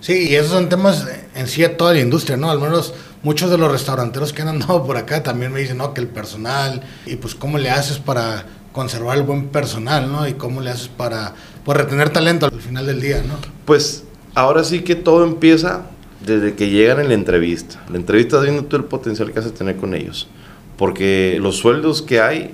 [0.00, 2.50] Sí, y esos son temas en sí de toda la industria, ¿no?
[2.50, 5.94] Al menos muchos de los restauranteros que han andado por acá también me dicen, no,
[5.94, 10.28] que el personal, y pues cómo le haces para conservar el buen personal, ¿no?
[10.28, 13.34] Y cómo le haces para pues, retener talento al final del día, ¿no?
[13.64, 15.86] Pues ahora sí que todo empieza
[16.24, 17.84] desde que llegan en la entrevista.
[17.90, 20.28] La entrevista viendo todo el potencial que haces tener con ellos.
[20.76, 22.50] Porque los sueldos que hay,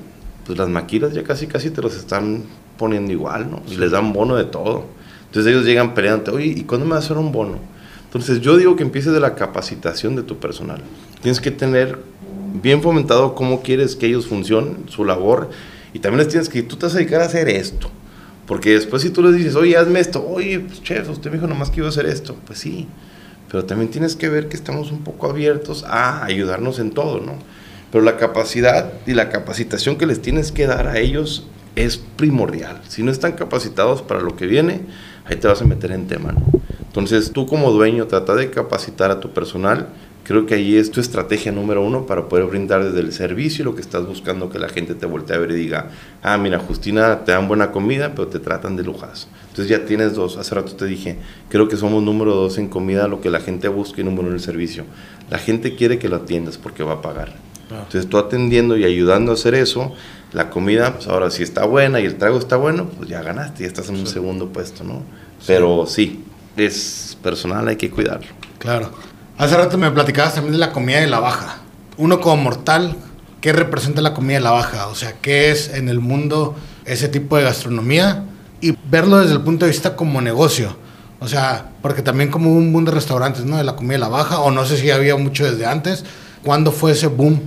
[0.47, 2.45] pues las maquilas ya casi casi te los están
[2.79, 3.63] poniendo igual, ¿no?
[3.71, 4.87] Y les dan bono de todo.
[5.27, 7.59] Entonces ellos llegan peleando, oye, ¿y cuándo me va a hacer un bono?
[8.05, 10.83] Entonces yo digo que empieces de la capacitación de tu personal.
[11.23, 11.99] Tienes que tener
[12.63, 15.49] bien fomentado cómo quieres que ellos funcionen, su labor,
[15.95, 17.91] y también les tienes que, tú te vas a dedicar a hacer esto.
[18.47, 21.47] Porque después si tú les dices, oye, hazme esto, oye, pues, chef, usted me dijo
[21.47, 22.87] nomás que iba a hacer esto, pues sí,
[23.53, 27.35] pero también tienes que ver que estamos un poco abiertos a ayudarnos en todo, ¿no?
[27.93, 32.81] Pero la capacidad y la capacitación que les tienes que dar a ellos es primordial.
[32.89, 34.81] Si no están capacitados para lo que viene,
[35.27, 36.43] ahí te vas a meter en tema, ¿no?
[36.81, 39.89] Entonces, tú como dueño, trata de capacitar a tu personal.
[40.25, 43.75] Creo que ahí es tu estrategia número uno para poder brindar desde el servicio lo
[43.75, 45.91] que estás buscando que la gente te voltee a ver y diga,
[46.23, 49.27] ah, mira, Justina, te dan buena comida, pero te tratan de lujas.
[49.49, 50.37] Entonces ya tienes dos.
[50.37, 51.17] Hace rato te dije,
[51.49, 54.31] creo que somos número dos en comida, lo que la gente busca y número uno
[54.31, 54.85] en el servicio.
[55.29, 57.35] La gente quiere que lo atiendas porque va a pagar.
[57.71, 59.93] Entonces tú atendiendo y ayudando a hacer eso,
[60.33, 63.63] la comida, pues ahora si está buena y el trago está bueno, pues ya ganaste,
[63.63, 65.03] ya estás en un segundo puesto, ¿no?
[65.47, 66.23] Pero sí,
[66.57, 68.29] es personal, hay que cuidarlo.
[68.59, 68.91] Claro.
[69.43, 71.57] Hace rato me platicabas también de la comida de la baja.
[71.97, 72.95] Uno como mortal,
[73.41, 74.87] ¿qué representa la comida de la baja?
[74.87, 78.23] O sea, ¿qué es en el mundo ese tipo de gastronomía?
[78.61, 80.77] Y verlo desde el punto de vista como negocio.
[81.19, 83.57] O sea, porque también como un boom de restaurantes, ¿no?
[83.57, 86.05] De la comida de la baja, o no sé si había mucho desde antes.
[86.45, 87.41] ¿Cuándo fue ese boom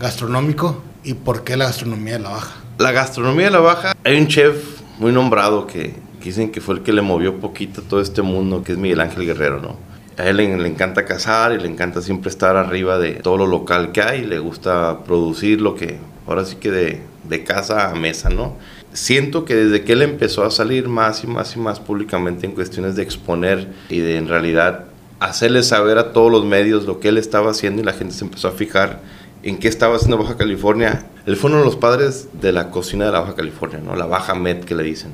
[0.00, 2.56] gastronómico y por qué la gastronomía de la baja?
[2.78, 6.82] La gastronomía de la baja, hay un chef muy nombrado que, dicen que fue el
[6.82, 9.85] que le movió poquito todo este mundo, que es Miguel Ángel Guerrero, ¿no?
[10.18, 13.92] A él le, encanta cazar y le encanta siempre estar arriba de todo lo local
[13.92, 18.30] que hay, le gusta producir lo que, ahora sí que de, de casa a mesa,
[18.30, 18.56] ¿no?
[18.92, 22.52] Siento que desde que él empezó a salir más y más y más públicamente en
[22.52, 24.86] cuestiones de exponer y de en realidad
[25.20, 28.24] hacerle saber a todos los medios lo que él estaba haciendo y la gente se
[28.24, 29.00] empezó a fijar
[29.42, 31.06] en qué estaba haciendo Baja California.
[31.26, 33.96] Él fue uno de los padres de la cocina de la Baja California, ¿no?
[33.96, 35.12] La Baja Med que le dicen.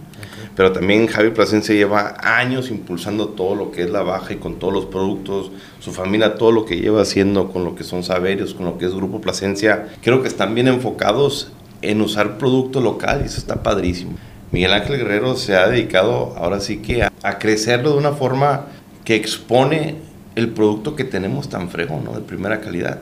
[0.54, 4.58] Pero también Javi Plasencia lleva años impulsando todo lo que es la Baja y con
[4.58, 8.52] todos los productos, su familia, todo lo que lleva haciendo con lo que son Saberios,
[8.52, 9.88] con lo que es Grupo Plasencia.
[10.02, 14.12] Creo que están bien enfocados en usar producto local y eso está padrísimo.
[14.50, 18.66] Miguel Ángel Guerrero se ha dedicado ahora sí que a, a crecerlo de una forma
[19.04, 19.96] que expone
[20.36, 22.12] el producto que tenemos tan fregón, ¿no?
[22.12, 23.00] De primera calidad.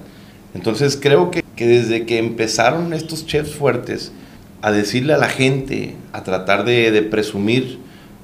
[0.54, 4.12] Entonces creo que, que, desde que empezaron estos chefs fuertes
[4.62, 7.78] a decirle a la gente, a tratar de, de, presumir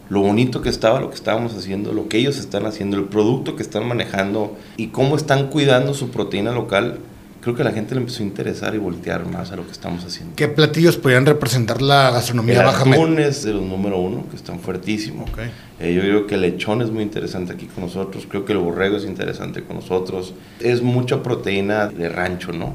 [0.09, 3.57] lo bonito que estaba lo que estábamos haciendo, lo que ellos están haciendo, el producto
[3.57, 6.99] que están manejando y cómo están cuidando su proteína local,
[7.41, 9.73] creo que a la gente le empezó a interesar y voltear más a lo que
[9.73, 10.35] estamos haciendo.
[10.35, 12.85] ¿Qué platillos podrían representar la gastronomía baja?
[12.95, 15.31] El es de los número uno, que están fuertísimos.
[15.31, 15.51] Okay.
[15.79, 18.59] Eh, yo creo que el lechón es muy interesante aquí con nosotros, creo que el
[18.59, 20.35] borrego es interesante con nosotros.
[20.61, 22.75] Es mucha proteína de rancho, ¿no?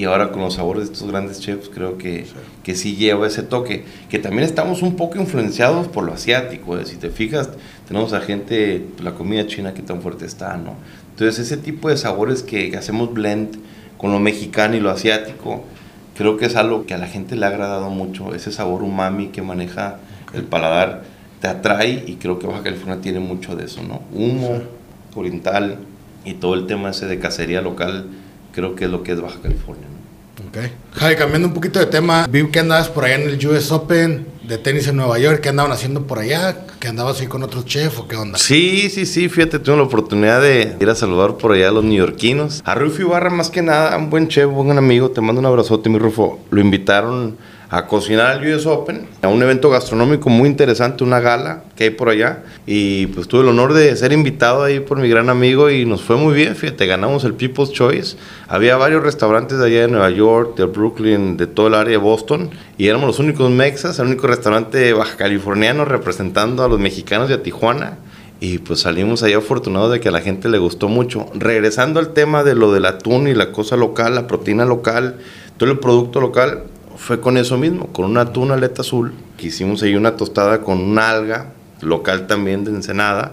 [0.00, 2.32] Y ahora con los sabores de estos grandes chefs creo que sí.
[2.62, 6.86] que sí lleva ese toque, que también estamos un poco influenciados por lo asiático, ¿eh?
[6.86, 7.50] si te fijas,
[7.86, 10.76] tenemos a gente, la comida china que tan fuerte está, ¿no?
[11.10, 13.58] Entonces ese tipo de sabores que, que hacemos blend
[13.98, 15.64] con lo mexicano y lo asiático,
[16.16, 19.26] creo que es algo que a la gente le ha agradado mucho, ese sabor umami
[19.26, 19.98] que maneja
[20.32, 21.02] el paladar
[21.42, 24.00] te atrae y creo que Baja California tiene mucho de eso, ¿no?
[24.14, 24.62] Humo,
[25.14, 25.76] oriental
[26.24, 28.06] y todo el tema ese de cacería local,
[28.52, 30.00] creo que es lo que es Baja California, ¿no?
[30.48, 30.70] Ok.
[30.94, 34.26] Javi, cambiando un poquito de tema, vi que andabas por allá en el US Open
[34.42, 35.40] de tenis en Nueva York.
[35.40, 36.66] ¿Qué andaban haciendo por allá?
[36.80, 38.38] ¿Que andabas ahí con otros chefs o qué onda?
[38.38, 39.28] Sí, sí, sí.
[39.28, 42.62] Fíjate, tuve la oportunidad de ir a saludar por allá a los neoyorquinos.
[42.64, 45.10] A Rufio Ibarra, más que nada, un buen chef, buen amigo.
[45.10, 46.40] Te mando un abrazote, mi Rufo.
[46.50, 47.36] Lo invitaron
[47.70, 51.90] a cocinar al US Open, a un evento gastronómico muy interesante, una gala que hay
[51.90, 52.42] por allá.
[52.66, 56.02] Y pues tuve el honor de ser invitado ahí por mi gran amigo y nos
[56.02, 58.16] fue muy bien, fíjate, ganamos el People's Choice.
[58.48, 61.96] Había varios restaurantes de allá de Nueva York, de Brooklyn, de todo el área de
[61.98, 67.28] Boston y éramos los únicos mexas, el único restaurante baja californiano representando a los mexicanos
[67.28, 67.98] de Tijuana.
[68.42, 71.26] Y pues salimos ahí afortunados de que a la gente le gustó mucho.
[71.34, 75.18] Regresando al tema de lo del atún y la cosa local, la proteína local,
[75.58, 76.62] Todo el producto local
[77.00, 80.78] fue con eso mismo, con una atún aleta azul, que hicimos ahí una tostada con
[80.78, 83.32] una alga local también de Ensenada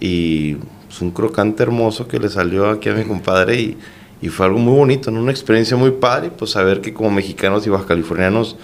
[0.00, 3.78] y pues, un crocante hermoso que le salió aquí a mi compadre y,
[4.22, 5.20] y fue algo muy bonito, ¿no?
[5.20, 8.56] una experiencia muy padre, pues saber que como mexicanos y bajacalifornianos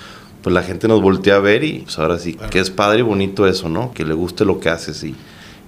[0.43, 3.03] pues la gente nos voltea a ver y pues ahora sí, que es padre y
[3.03, 3.93] bonito eso, ¿no?
[3.93, 5.15] Que le guste lo que haces y,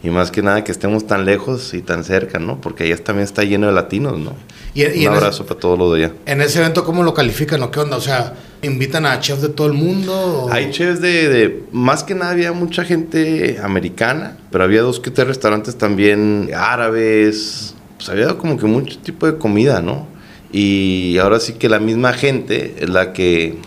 [0.02, 2.60] y más que nada que estemos tan lejos y tan cerca, ¿no?
[2.60, 4.32] Porque allá también está lleno de latinos, ¿no?
[4.72, 6.14] Y, y Un abrazo para todos los de allá.
[6.14, 7.96] ese, en ese evento, ¿cómo lo califican o qué onda?
[7.96, 8.32] O sea,
[8.62, 10.12] ¿invitan a chefs de todo el mundo?
[10.46, 15.00] o- Hay chefs de, de- más que nada había mucha gente americana, pero había dos
[15.00, 20.06] que tres restaurantes también árabes, pues había como que mucho tipo de comida, ¿no?
[20.52, 23.58] Y ahora sí que la misma gente es la que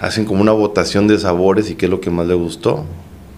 [0.00, 2.84] hacen como una votación de sabores y qué es lo que más le gustó.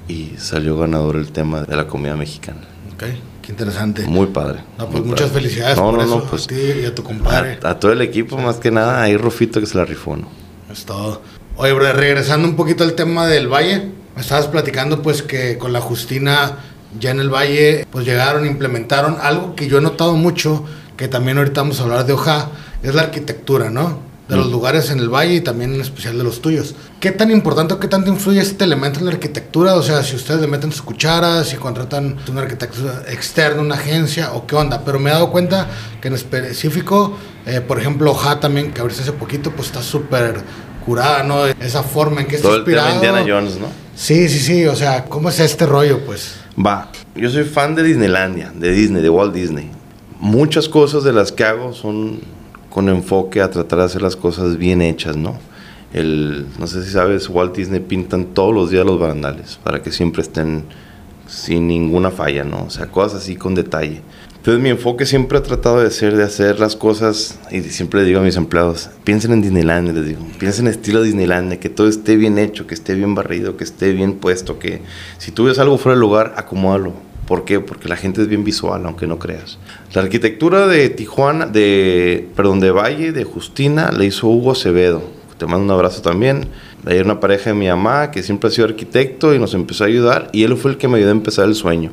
[0.08, 2.60] Y salió ganador el tema de la comida mexicana.
[2.94, 3.04] Ok,
[3.42, 4.06] qué interesante.
[4.06, 4.60] Muy padre.
[4.78, 5.42] No, pues muy muchas padre.
[5.42, 7.58] felicidades No, por no, eso no, pues a ti y a tu compadre.
[7.62, 10.28] a, a todo el equipo, más que nada, ahí Rufito que se la rifó, ¿no?
[10.74, 11.22] Es todo.
[11.54, 15.72] Oye, bro, regresando un poquito al tema del Valle, me estabas platicando pues que con
[15.72, 16.58] la Justina
[16.98, 20.64] ya en el Valle pues llegaron, implementaron algo que yo he notado mucho,
[20.96, 22.50] que también ahorita vamos a hablar de Oja,
[22.82, 24.02] es la arquitectura, ¿no?
[24.28, 26.74] De los lugares en el Valle y también en especial de los tuyos.
[26.98, 29.74] ¿Qué tan importante o qué tanto influye este elemento en la arquitectura?
[29.76, 34.32] O sea, si ustedes le meten sus cucharas, si contratan un arquitecto externo, una agencia
[34.32, 34.82] o qué onda.
[34.82, 35.68] Pero me he dado cuenta
[36.00, 40.42] que en específico, eh, por ejemplo, Oja también, que abriste hace poquito, pues está súper
[40.84, 41.46] curada, ¿no?
[41.46, 43.20] Esa forma en que está Todo el tema inspirado.
[43.20, 43.66] Indiana Jones, ¿no?
[43.94, 44.66] Sí, sí, sí.
[44.66, 46.36] O sea, ¿cómo es este rollo, pues?
[46.64, 49.70] Va, yo soy fan de Disneylandia, de Disney, de Walt Disney.
[50.20, 52.20] Muchas cosas de las que hago son
[52.70, 55.38] con enfoque a tratar de hacer las cosas bien hechas, ¿no?
[55.92, 59.92] El, no sé si sabes, Walt Disney pintan todos los días los barandales para que
[59.92, 60.64] siempre estén
[61.28, 62.64] sin ninguna falla, ¿no?
[62.64, 64.02] O sea, cosas así con detalle.
[64.44, 68.20] Entonces mi enfoque siempre ha tratado de ser, de hacer las cosas, y siempre digo
[68.20, 72.16] a mis empleados, piensen en Disneylandia, les digo, piensen en estilo Disneylandia, que todo esté
[72.16, 74.82] bien hecho, que esté bien barrido, que esté bien puesto, que
[75.16, 76.92] si tú ves algo fuera de lugar, acomódalo.
[77.26, 77.60] ¿Por qué?
[77.60, 79.58] Porque la gente es bien visual, aunque no creas.
[79.94, 85.02] La arquitectura de Tijuana, de, perdón, de Valle, de Justina, la hizo Hugo Acevedo.
[85.38, 86.48] Te mando un abrazo también.
[86.84, 89.86] Hay una pareja de mi mamá que siempre ha sido arquitecto y nos empezó a
[89.86, 91.92] ayudar y él fue el que me ayudó a empezar el sueño.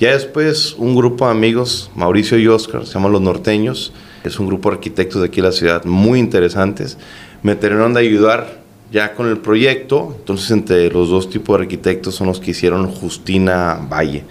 [0.00, 3.92] Ya después un grupo de amigos, Mauricio y Oscar, se llaman Los Norteños,
[4.24, 6.96] es un grupo de arquitectos de aquí de la ciudad muy interesantes,
[7.42, 12.14] me terminaron de ayudar ya con el proyecto, entonces entre los dos tipos de arquitectos
[12.14, 14.24] son los que hicieron Justina Valle.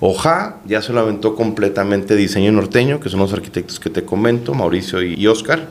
[0.00, 4.54] Oja ya se lo aventó completamente diseño norteño, que son los arquitectos que te comento,
[4.54, 5.68] Mauricio y, Oscar,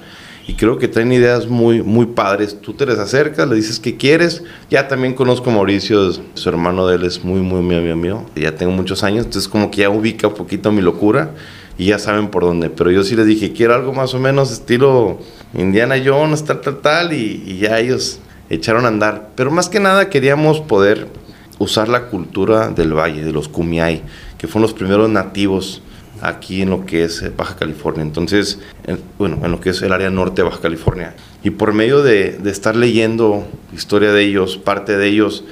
[0.48, 2.60] y creo que traen ideas muy, muy padres.
[2.62, 4.44] Tú te les acercas, le dices qué quieres.
[4.70, 8.26] Ya también conozco a Mauricio, su hermano de él es muy, muy mío, mío, mío.
[8.36, 11.32] Ya tengo muchos años, entonces como que ya ubica un poquito mi locura
[11.78, 12.70] y ya saben por dónde.
[12.70, 15.20] Pero yo sí les dije, quiero algo más o menos estilo
[15.54, 18.20] Indiana Jones, tal, tal, tal, y, y ya ellos
[18.50, 19.30] echaron a andar.
[19.36, 21.08] Pero más que nada queríamos poder
[21.60, 24.02] usar la cultura del valle, de los Kumiai,
[24.40, 25.84] que fueron los primeros nativos
[26.22, 28.04] aquí en lo que es eh, Baja California.
[28.04, 31.14] Entonces, en- bueno, en lo que es el área norte de Baja California.
[31.44, 35.44] Y por medio de, de estar leyendo historia de ellos, parte de ellos,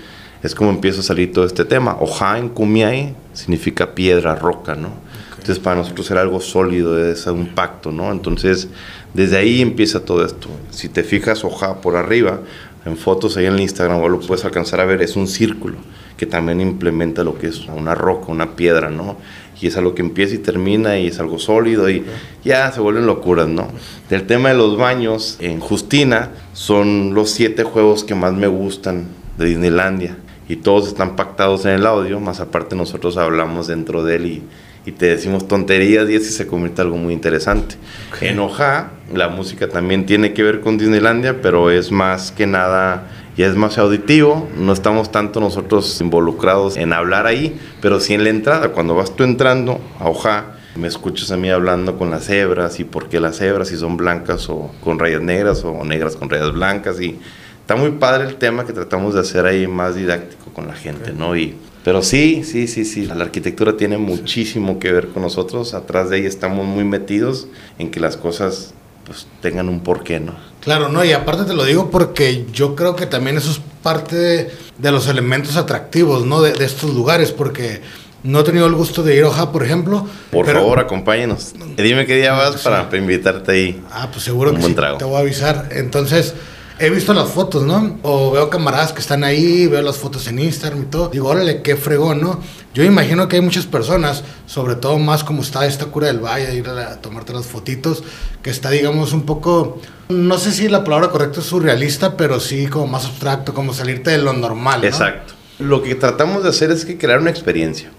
[0.44, 1.98] es como empieza a salir todo este tema.
[2.00, 4.90] Oja en Kumiai significa piedra, roca, ¿no?
[5.32, 8.12] Entonces, para nosotros era algo sólido, es un pacto, ¿no?
[8.12, 8.68] Entonces,
[9.14, 10.48] desde ahí empieza todo esto.
[10.70, 12.42] Si te fijas, Oja por arriba,
[12.86, 15.78] en fotos ahí en el Instagram, o lo puedes alcanzar a ver, es un círculo
[16.20, 19.16] que también implementa lo que es una roca, una piedra, ¿no?
[19.62, 22.04] Y es algo que empieza y termina y es algo sólido y
[22.44, 23.70] ya se vuelven locuras, ¿no?
[24.10, 29.08] Del tema de los baños, en Justina son los siete juegos que más me gustan
[29.38, 30.18] de Disneylandia
[30.50, 34.44] y todos están pactados en el audio, más aparte nosotros hablamos dentro de él y,
[34.86, 37.76] y te decimos tonterías y así se convierte en algo muy interesante.
[38.22, 43.08] En Oja, la música también tiene que ver con Disneylandia, pero es más que nada,
[43.38, 48.24] ya es más auditivo, no estamos tanto nosotros involucrados en hablar ahí, pero sí en
[48.24, 52.26] la entrada, cuando vas tú entrando a Oja, me escuchas a mí hablando con las
[52.26, 56.16] cebras y por qué las cebras, si son blancas o con rayas negras o negras
[56.16, 57.20] con rayas blancas y
[57.62, 61.12] está muy padre el tema que tratamos de hacer ahí más didáctico con la gente,
[61.12, 61.36] ¿no?
[61.36, 66.10] Y, pero sí, sí, sí, sí, la arquitectura tiene muchísimo que ver con nosotros, atrás
[66.10, 68.74] de ella estamos muy metidos en que las cosas
[69.06, 70.36] pues tengan un porqué, ¿no?
[70.62, 74.16] Claro, no, y aparte te lo digo porque yo creo que también eso es parte
[74.16, 76.42] de, de los elementos atractivos, ¿no?
[76.42, 77.82] De, de estos lugares, porque
[78.22, 80.06] no he tenido el gusto de ir a Oja, por ejemplo.
[80.30, 81.54] Por pero- favor, acompáñenos.
[81.78, 82.60] Dime qué día vas Sí.
[82.66, 83.82] para, para invitarte ahí.
[83.90, 84.98] Ah, pues seguro Un que buen sí, trago.
[84.98, 85.70] te voy a avisar.
[85.72, 86.36] Entonces,
[86.80, 87.98] he visto las fotos, ¿no?
[88.04, 91.10] O veo camaradas que están ahí, veo las fotos en Instagram y todo.
[91.10, 92.40] Digo, órale, qué fregón, ¿no?
[92.74, 96.56] Yo imagino que hay muchas personas, sobre todo más como está esta cura del valle,
[96.56, 98.04] ir a, tomarte las fotitos,
[98.42, 102.68] que está, digamos, un poco, no sé si la palabra correcta es surrealista, pero sí
[102.68, 104.82] como más abstracto, como salirte de lo normal.
[104.82, 104.88] ¿no?
[104.88, 105.34] Exacto.
[105.60, 107.92] Lo que tratamos de hacer es que crear una experiencia.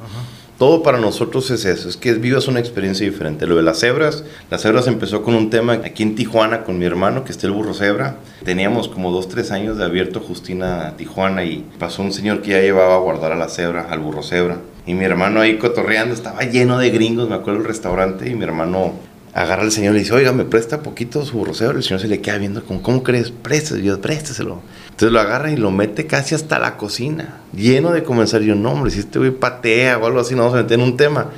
[0.60, 3.46] Todo para nosotros es eso, es que vivas una experiencia diferente.
[3.46, 6.84] Lo de las cebras, las cebras empezó con un tema aquí en Tijuana con mi
[6.84, 8.18] hermano, que está el burro cebra.
[8.44, 12.60] Teníamos como dos, tres años de abierto Justina Tijuana y pasó un señor que ya
[12.60, 14.58] llevaba a guardar a la cebra, al burro cebra.
[14.84, 18.44] Y mi hermano ahí cotorreando, estaba lleno de gringos, me acuerdo el restaurante, y mi
[18.44, 18.92] hermano
[19.32, 21.78] agarra al señor y le dice, oiga, ¿me presta poquito su burro cebra?
[21.78, 23.30] El señor se le queda viendo, como, ¿cómo crees?
[23.30, 24.60] Préstaselo, préstaselo.
[25.00, 28.42] Entonces lo agarra y lo mete casi hasta la cocina, lleno de comenzar.
[28.42, 30.84] Yo, no, hombre, si este güey patea o algo así, no vamos a meter en
[30.84, 31.28] un tema.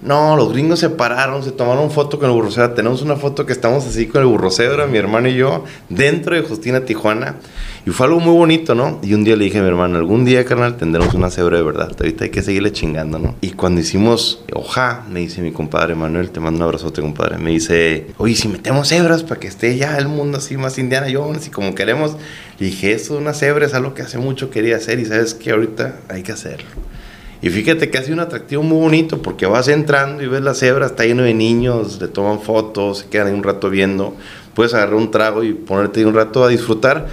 [0.00, 2.74] No, los gringos se pararon, se tomaron foto con el burrocebra.
[2.74, 6.40] Tenemos una foto que estamos así con el burrocebra, mi hermano y yo, dentro de
[6.40, 7.34] Justina Tijuana.
[7.86, 9.00] Y fue algo muy bonito, ¿no?
[9.02, 11.62] Y un día le dije a mi hermano, algún día, carnal, tendremos una cebra de
[11.62, 11.90] verdad.
[11.98, 13.36] Ahorita hay que seguirle chingando, ¿no?
[13.40, 17.38] Y cuando hicimos hoja, me dice mi compadre Manuel, te mando un abrazote, compadre.
[17.38, 21.06] Me dice, oye, si metemos cebras para que esté ya el mundo así más Indiana
[21.10, 22.16] Jones y como queremos.
[22.58, 25.32] Le dije, eso de una cebra es algo que hace mucho quería hacer y sabes
[25.32, 26.68] que ahorita hay que hacerlo.
[27.42, 30.52] Y fíjate que ha sido un atractivo muy bonito porque vas entrando y ves la
[30.52, 34.14] cebra, está lleno de niños, le toman fotos, se quedan ahí un rato viendo.
[34.54, 37.08] Puedes agarrar un trago y ponerte ahí un rato a disfrutar.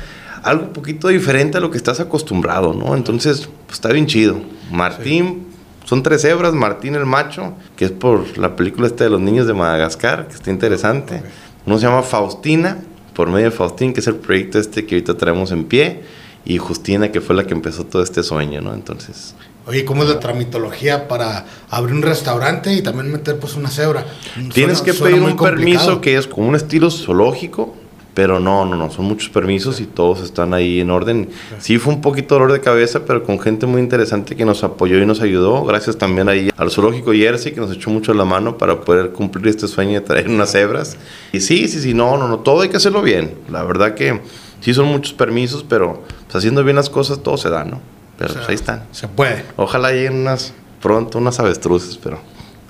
[0.48, 2.96] Algo un poquito diferente a lo que estás acostumbrado, ¿no?
[2.96, 4.40] Entonces, pues está bien chido.
[4.72, 5.48] Martín,
[5.86, 6.54] son tres cebras.
[6.54, 10.36] Martín el macho, que es por la película esta de los niños de Madagascar, que
[10.36, 11.22] está interesante.
[11.66, 12.78] Uno se llama Faustina,
[13.14, 16.04] por medio de Faustín, que es el proyecto este que ahorita traemos en pie.
[16.46, 18.74] Y Justina, que fue la que empezó todo este sueño, ¿no?
[18.74, 19.36] Entonces,
[19.66, 24.06] Oye, ¿cómo es la tramitología para abrir un restaurante y también meter pues una cebra?
[24.54, 25.56] Tienes Suena- que pedir un complicado.
[25.56, 27.76] permiso que es como un estilo zoológico,
[28.18, 31.30] pero no, no, no, son muchos permisos y todos están ahí en orden.
[31.60, 34.98] Sí fue un poquito dolor de cabeza, pero con gente muy interesante que nos apoyó
[34.98, 35.64] y nos ayudó.
[35.66, 39.50] Gracias también ahí al zoológico Jersey que nos echó mucho la mano para poder cumplir
[39.50, 40.98] este sueño de traer unas cebras.
[41.32, 43.36] Y sí, sí, sí, no, no, no, todo hay que hacerlo bien.
[43.52, 44.20] La verdad que
[44.62, 47.82] sí son muchos permisos, pero pues, haciendo bien las cosas todo se da, ¿no?
[48.18, 48.84] Pero O sea, pues ahí están.
[48.94, 52.20] Se puede, Ojalá lleguen unas pronto unas avestruces, pero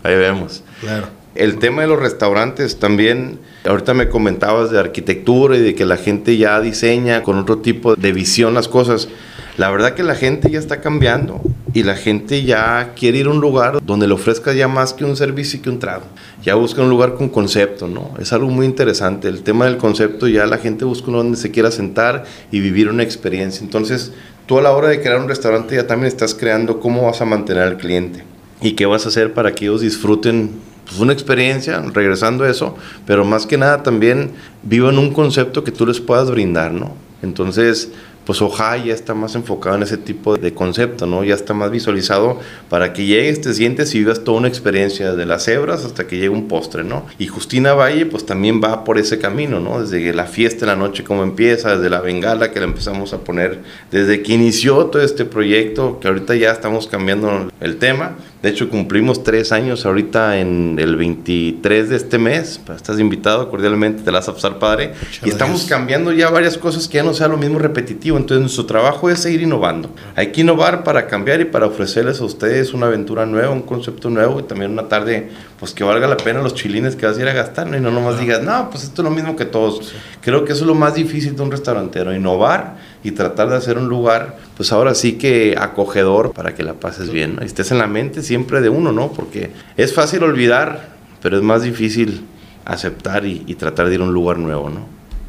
[0.04, 0.62] ahí vemos.
[0.82, 1.08] claro.
[1.38, 5.98] El tema de los restaurantes también, ahorita me comentabas de arquitectura y de que la
[5.98, 9.08] gente ya diseña con otro tipo de visión las cosas.
[9.56, 11.40] La verdad que la gente ya está cambiando
[11.76, 15.06] y la gente ya quiere ir a un lugar donde le ofrezca ya más que
[15.06, 16.06] un servicio y que un trago.
[16.42, 18.16] Ya busca un lugar con concepto, ¿no?
[18.20, 19.28] Es algo muy interesante.
[19.28, 22.90] El tema del concepto ya la gente busca uno donde se quiera sentar y vivir
[22.90, 23.64] una experiencia.
[23.64, 24.12] Entonces,
[24.48, 27.26] tú a la hora de crear un restaurante ya también estás creando cómo vas a
[27.26, 28.24] mantener al cliente
[28.60, 32.76] y qué vas a hacer para que ellos disfruten pues, una experiencia, regresando a eso,
[33.06, 34.32] pero más que nada también
[34.64, 36.96] vivan un concepto que tú les puedas brindar, ¿no?
[37.22, 37.92] Entonces,
[38.28, 41.24] pues Oja ya está más enfocado en ese tipo de concepto, ¿no?
[41.24, 45.26] Ya está más visualizado para que llegues, te sientes y vivas toda una experiencia de
[45.26, 47.06] las cebras hasta que llegue un postre, ¿no?
[47.18, 49.82] Y Justina Valle pues también va por ese camino, ¿no?
[49.82, 53.20] Desde la fiesta en la noche como empieza, desde la bengala que la empezamos a
[53.20, 53.62] poner,
[53.92, 58.18] desde que inició todo este proyecto, que ahorita ya estamos cambiando el tema.
[58.48, 62.62] De hecho, cumplimos tres años ahorita en el 23 de este mes.
[62.74, 64.94] Estás invitado cordialmente, te la vas a pasar padre.
[65.22, 65.70] y estamos gracias.
[65.70, 68.16] cambiando ya varias cosas que ya no sea lo mismo repetitivo.
[68.16, 69.90] Entonces, nuestro trabajo es seguir innovando.
[70.16, 74.10] Hay que innovar para cambiar y para ofrecerles a ustedes una aventura nueva, un concepto
[74.10, 75.30] nuevo y también una tarde,
[75.60, 77.76] pues que valga la pena los chilines que vas a ir a gastar, ¿no?
[77.76, 79.94] Y no nomás digas, no, pues esto es lo mismo que todos.
[80.22, 82.78] Creo que eso es lo más difícil de un restaurantero, innovar
[83.08, 87.10] y tratar de hacer un lugar, pues ahora sí que acogedor para que la pases
[87.10, 87.44] bien, ¿no?
[87.44, 89.12] Y estés en la mente siempre de uno, ¿no?
[89.12, 90.90] Porque es fácil olvidar,
[91.22, 92.26] pero es más difícil
[92.66, 94.82] aceptar y, y tratar de ir a un lugar nuevo, ¿no?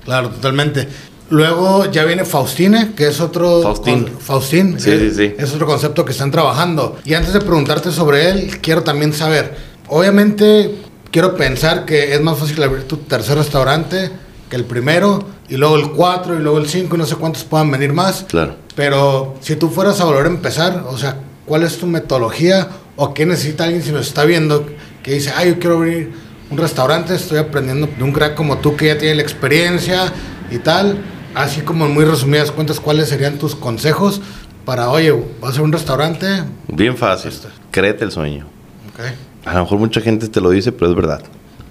[0.05, 0.89] Claro, totalmente.
[1.31, 3.63] Luego ya viene Faustine, que es otro...
[3.63, 4.05] Faustín.
[4.05, 4.81] con- Faustín.
[4.81, 5.35] Sí, eh, sí, sí.
[5.39, 6.99] Es otro concepto que están trabajando.
[7.05, 9.55] Y antes de preguntarte sobre él, quiero también saber,
[9.89, 10.75] obviamente
[11.11, 14.11] quiero pensar que es más fácil abrir tu tercer restaurante
[14.49, 17.45] que el primero, y luego el cuatro, y luego el cinco, y no sé cuántos
[17.45, 18.25] puedan venir más.
[18.29, 18.57] Claro.
[18.75, 23.15] Pero si tú fueras a volver a empezar, o sea, ¿cuál es tu metodología o
[23.15, 24.67] qué necesita alguien si nos está viendo
[25.03, 26.13] que dice, ay, yo quiero abrir
[26.51, 30.13] un restaurante, estoy aprendiendo de un crack como tú que ya tiene la experiencia
[30.51, 30.99] y tal?
[31.35, 34.21] Así como en muy resumidas cuentas, ¿cuáles serían tus consejos
[34.65, 36.27] para, oye, vas a hacer un restaurante?
[36.69, 37.33] Bien fácil.
[37.71, 38.47] Créete el sueño.
[38.93, 39.47] Ok.
[39.47, 41.23] A lo mejor mucha gente te lo dice, pero es verdad.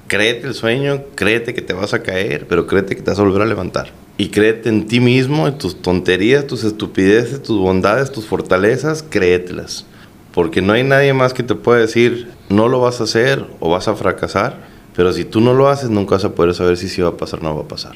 [0.08, 3.24] Créete el sueño, créete que te vas a caer, pero créete que te vas a
[3.24, 3.92] volver a levantar.
[4.18, 9.86] Y créete en ti mismo, en tus tonterías, tus estupideces, tus bondades, tus fortalezas, créetelas.
[10.34, 13.70] Porque no hay nadie más que te pueda decir, no lo vas a hacer o
[13.70, 14.68] vas a fracasar.
[14.96, 17.18] Pero si tú no lo haces, nunca vas a poder saber si sí va a
[17.18, 17.94] pasar o no va a pasar.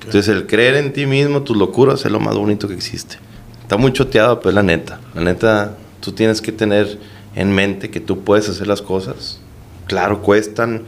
[0.00, 3.16] Entonces, el creer en ti mismo, tus locuras, es lo más bonito que existe.
[3.62, 5.00] Está muy choteado, pero es la neta.
[5.14, 6.98] La neta, tú tienes que tener
[7.34, 9.40] en mente que tú puedes hacer las cosas.
[9.86, 10.82] Claro, cuestan,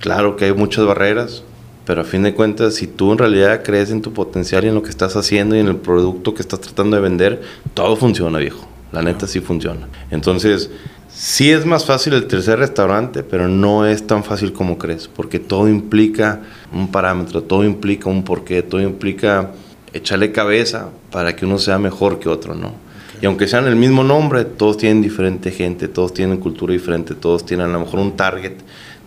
[0.00, 1.42] claro que hay muchas barreras,
[1.84, 4.74] pero a fin de cuentas, si tú en realidad crees en tu potencial y en
[4.74, 7.42] lo que estás haciendo y en el producto que estás tratando de vender,
[7.74, 8.68] todo funciona, viejo.
[8.92, 9.88] La neta sí funciona.
[10.10, 10.70] Entonces,
[11.08, 15.38] sí es más fácil el tercer restaurante, pero no es tan fácil como crees, porque
[15.38, 16.42] todo implica
[16.72, 19.52] un parámetro, todo implica un porqué, todo implica
[19.92, 22.72] echarle cabeza para que uno sea mejor que otro, ¿no?
[23.20, 27.44] Y aunque sean el mismo nombre, todos tienen diferente gente, todos tienen cultura diferente, todos
[27.44, 28.52] tienen a lo mejor un target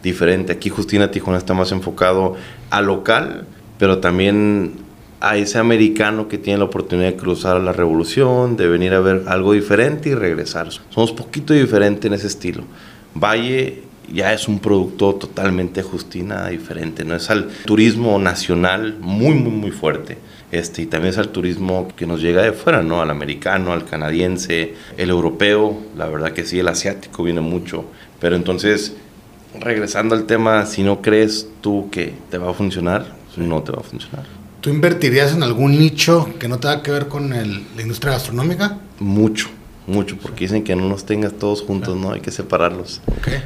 [0.01, 0.53] diferente.
[0.53, 2.35] Aquí Justina Tijuana está más enfocado
[2.69, 3.45] a local,
[3.77, 4.73] pero también
[5.19, 8.99] a ese americano que tiene la oportunidad de cruzar a la revolución, de venir a
[8.99, 10.69] ver algo diferente y regresar.
[10.89, 12.63] Somos poquito diferente en ese estilo.
[13.13, 19.51] Valle ya es un producto totalmente Justina diferente, no es al turismo nacional muy muy
[19.51, 20.17] muy fuerte.
[20.51, 23.01] Este, y también es al turismo que nos llega de fuera, ¿no?
[23.01, 27.85] Al americano, al canadiense, el europeo, la verdad que sí, el asiático viene mucho.
[28.19, 28.97] Pero entonces,
[29.59, 33.05] regresando al tema, si no crees tú que te va a funcionar,
[33.37, 34.25] no te va a funcionar.
[34.61, 38.77] ¿Tú invertirías en algún nicho que no tenga que ver con la industria gastronómica?
[38.99, 39.49] Mucho,
[39.87, 42.11] mucho, porque dicen que no nos tengas todos juntos, ¿no?
[42.11, 43.01] Hay que separarlos.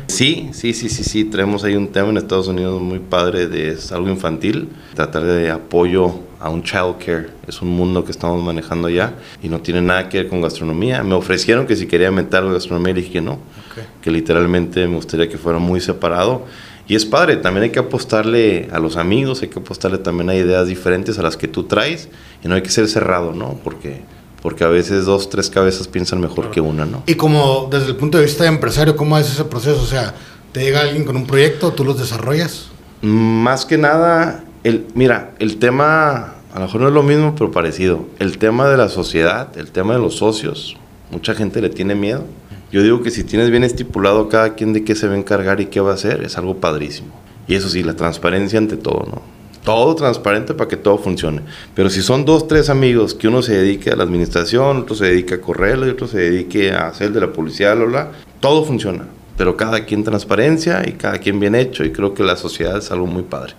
[0.08, 1.24] Sí, sí, sí, sí, sí.
[1.24, 6.20] Tenemos ahí un tema en Estados Unidos muy padre de algo infantil, tratar de apoyo
[6.40, 7.30] a un child care.
[7.48, 11.04] Es un mundo que estamos manejando ya y no tiene nada que ver con gastronomía.
[11.04, 13.40] Me ofrecieron que si quería meter algo de gastronomía dije que no,
[14.02, 16.46] que literalmente me gustaría que fuera muy separado.
[16.88, 20.36] Y es padre, también hay que apostarle a los amigos, hay que apostarle también a
[20.36, 22.10] ideas diferentes a las que tú traes
[22.44, 23.60] y no hay que ser cerrado, ¿no?
[23.64, 24.02] Porque,
[24.44, 27.02] porque a veces dos, tres cabezas piensan mejor que una, ¿no?
[27.08, 29.82] Y como desde el punto de vista de empresario, ¿cómo es ese proceso?
[29.82, 30.14] O sea,
[30.52, 32.68] ¿te llega alguien con un proyecto, tú los desarrollas?
[33.02, 34.45] Más que nada,
[34.94, 38.06] mira, el tema, a lo mejor no es lo mismo, pero parecido.
[38.20, 40.78] El tema de la sociedad, el tema de los socios,
[41.12, 42.26] mucha gente le tiene miedo
[42.76, 45.62] yo digo que si tienes bien estipulado cada quien de qué se va a encargar
[45.62, 47.08] y qué va a hacer, es algo padrísimo.
[47.48, 49.22] Y eso sí, la transparencia ante todo, ¿no?
[49.64, 51.42] Todo transparente para que todo funcione.
[51.74, 55.06] Pero si son dos, tres amigos, que uno se dedique a la administración, otro se
[55.06, 58.12] dedique a correrlo y otro se dedique a hacer de la publicidad, bla,
[58.42, 59.06] todo funciona.
[59.38, 62.92] Pero cada quien transparencia y cada quien bien hecho y creo que la sociedad es
[62.92, 63.54] algo muy padre.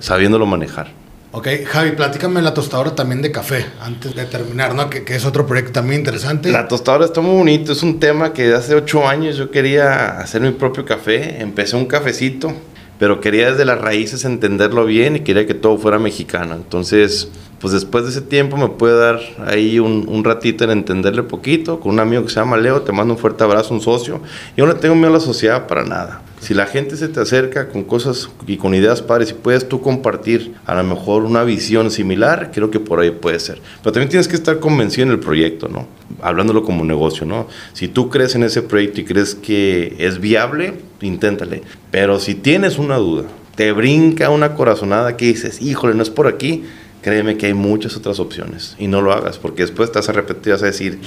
[0.00, 1.00] Sabiéndolo manejar.
[1.32, 4.90] Ok, Javi, platícame la tostadora también de café, antes de terminar, ¿no?
[4.90, 6.50] Que, es otro proyecto también interesante.
[6.50, 10.40] La tostadora está muy bonito, es un tema que hace ocho años yo quería hacer
[10.40, 12.52] mi propio café, empecé un cafecito,
[12.98, 16.56] pero quería desde las raíces entenderlo bien y quería que todo fuera mexicano.
[16.56, 17.28] Entonces,
[17.60, 21.92] pues después de ese tiempo me puede dar ahí un, ratito en entenderle poquito, con
[21.92, 24.20] un amigo que se llama Leo, te mando un fuerte abrazo, un socio.
[24.56, 26.22] Yo no tengo miedo a la sociedad para nada.
[26.40, 29.82] Si la gente se te acerca con cosas y con ideas padres y puedes tú
[29.82, 33.60] compartir a lo mejor una visión similar, creo que por ahí puede ser.
[33.82, 35.86] Pero también tienes que estar convencido en el proyecto, ¿no?
[36.22, 37.46] Hablándolo como negocio, ¿no?
[37.74, 41.62] Si tú crees en ese proyecto y crees que es viable, inténtale.
[41.90, 46.26] Pero si tienes una duda, te brinca una corazonada que dices, híjole, no es por
[46.26, 46.64] aquí,
[47.02, 50.12] créeme que hay muchas otras opciones y no lo hagas porque después te vas a
[50.12, 51.00] vas a decir,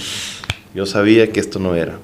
[0.74, 2.00] yo sabía que esto no era.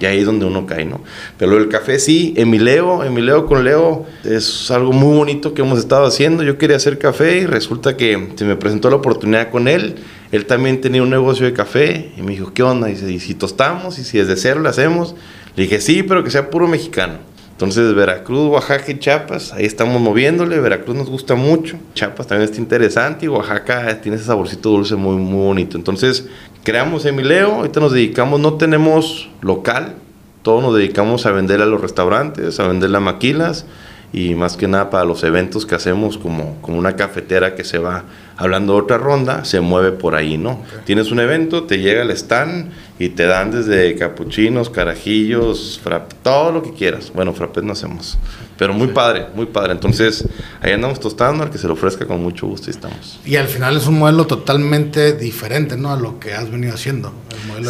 [0.00, 1.02] Y ahí es donde uno cae, ¿no?
[1.36, 6.06] Pero el café sí, Emileo, Emileo con Leo, es algo muy bonito que hemos estado
[6.06, 6.42] haciendo.
[6.42, 9.96] Yo quería hacer café y resulta que se me presentó la oportunidad con él.
[10.32, 12.88] Él también tenía un negocio de café y me dijo, ¿qué onda?
[12.88, 13.98] Y dice, ¿y si tostamos?
[13.98, 15.14] ¿Y si desde cero lo hacemos?
[15.54, 17.18] Le dije, sí, pero que sea puro mexicano.
[17.54, 20.58] Entonces, Veracruz, Oaxaca y Chiapas, ahí estamos moviéndole.
[20.58, 21.78] Veracruz nos gusta mucho.
[21.94, 25.76] Chiapas también está interesante y Oaxaca tiene ese saborcito dulce muy, muy bonito.
[25.76, 26.26] Entonces,
[26.64, 29.94] creamos Emileo, ahorita nos dedicamos, no tenemos local,
[30.42, 33.66] todo nos dedicamos a vender a los restaurantes, a vender las maquilas
[34.12, 37.78] y más que nada para los eventos que hacemos como, como una cafetera que se
[37.78, 38.04] va
[38.36, 40.62] hablando de otra ronda, se mueve por ahí, ¿no?
[40.84, 46.52] Tienes un evento, te llega el stand y te dan desde capuchinos, carajillos, frappé, todo
[46.52, 47.12] lo que quieras.
[47.14, 48.18] Bueno, frappés no hacemos,
[48.58, 49.72] pero muy padre, muy padre.
[49.72, 50.26] Entonces,
[50.60, 53.20] ahí andamos tostando, al que se lo ofrezca con mucho gusto y estamos.
[53.24, 55.92] Y al final es un modelo totalmente diferente, ¿no?
[55.92, 57.12] A lo que has venido haciendo.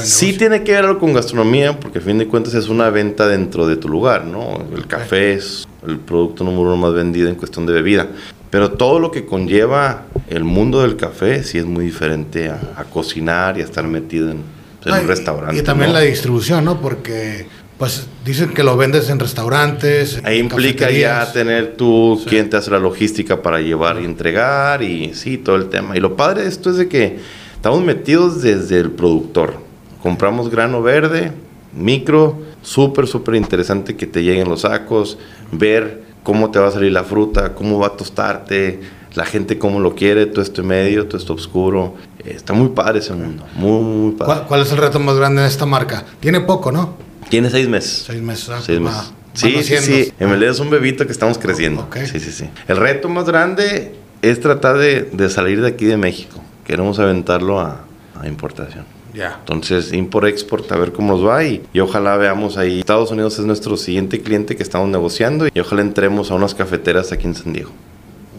[0.03, 3.27] sí tiene que ver algo con gastronomía, porque a fin de cuentas es una venta
[3.29, 4.65] dentro de tu lugar, ¿no?
[4.75, 8.09] El café es el producto número uno más vendido en cuestión de bebida.
[8.51, 13.59] Pero todo lo que conlleva el mundo del café sí es muy diferente a, cocinar
[13.59, 14.43] y a estar metido en,
[14.87, 15.57] un restaurante.
[15.57, 16.81] Y también la distribución, ¿no?
[16.81, 17.47] Porque
[17.79, 20.21] pues dicen que lo vendes en restaurantes.
[20.23, 25.15] Ahí implica ya tener tú quien te hace la logística para llevar y entregar y
[25.15, 25.97] sí, todo el tema.
[25.97, 27.19] Y lo padre de esto es de que
[27.57, 29.55] estamos metidos desde el productor.
[30.01, 31.33] Compramos grano verde,
[31.77, 35.19] micro, súper, súper interesante que te lleguen los sacos,
[35.53, 38.81] ver cómo te va a salir la fruta, cómo va a tostarte,
[39.15, 41.95] la gente cómo lo quiere, todo esto medio, todo esto oscuro.
[42.19, 44.33] Eh, está muy padre ese mundo, muy, muy padre.
[44.35, 46.05] ¿Cuál, cuál es el reto más grande en esta marca?
[46.19, 46.95] Tiene poco, ¿no?
[47.29, 48.05] Tiene seis meses.
[48.07, 48.49] Seis meses.
[48.51, 49.13] ah, Seis va- meses.
[49.35, 50.13] Sí, sí, sí.
[50.25, 51.89] MLD es un bebito que estamos creciendo.
[52.07, 52.49] Sí, sí, sí.
[52.69, 53.93] El reto más grande
[54.23, 56.41] es tratar de, de salir de aquí de México.
[56.65, 57.85] Queremos aventarlo a,
[58.21, 58.85] a importación.
[59.15, 59.37] Ya.
[59.39, 62.81] Entonces, import-export, a ver cómo nos va y, y ojalá veamos ahí.
[62.81, 67.13] Estados Unidos es nuestro siguiente cliente que estamos negociando y ojalá entremos a unas cafeteras
[67.13, 67.71] aquí en San Diego.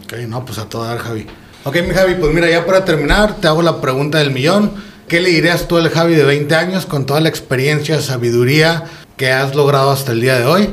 [0.04, 1.26] Ok, no, pues a todo dar, Javi.
[1.64, 4.70] Ok, mi Javi, pues mira, ya para terminar, te hago la pregunta del millón.
[5.08, 8.84] ¿Qué le dirías tú al Javi de 20 años con toda la experiencia, sabiduría
[9.16, 10.70] que has logrado hasta el día de hoy?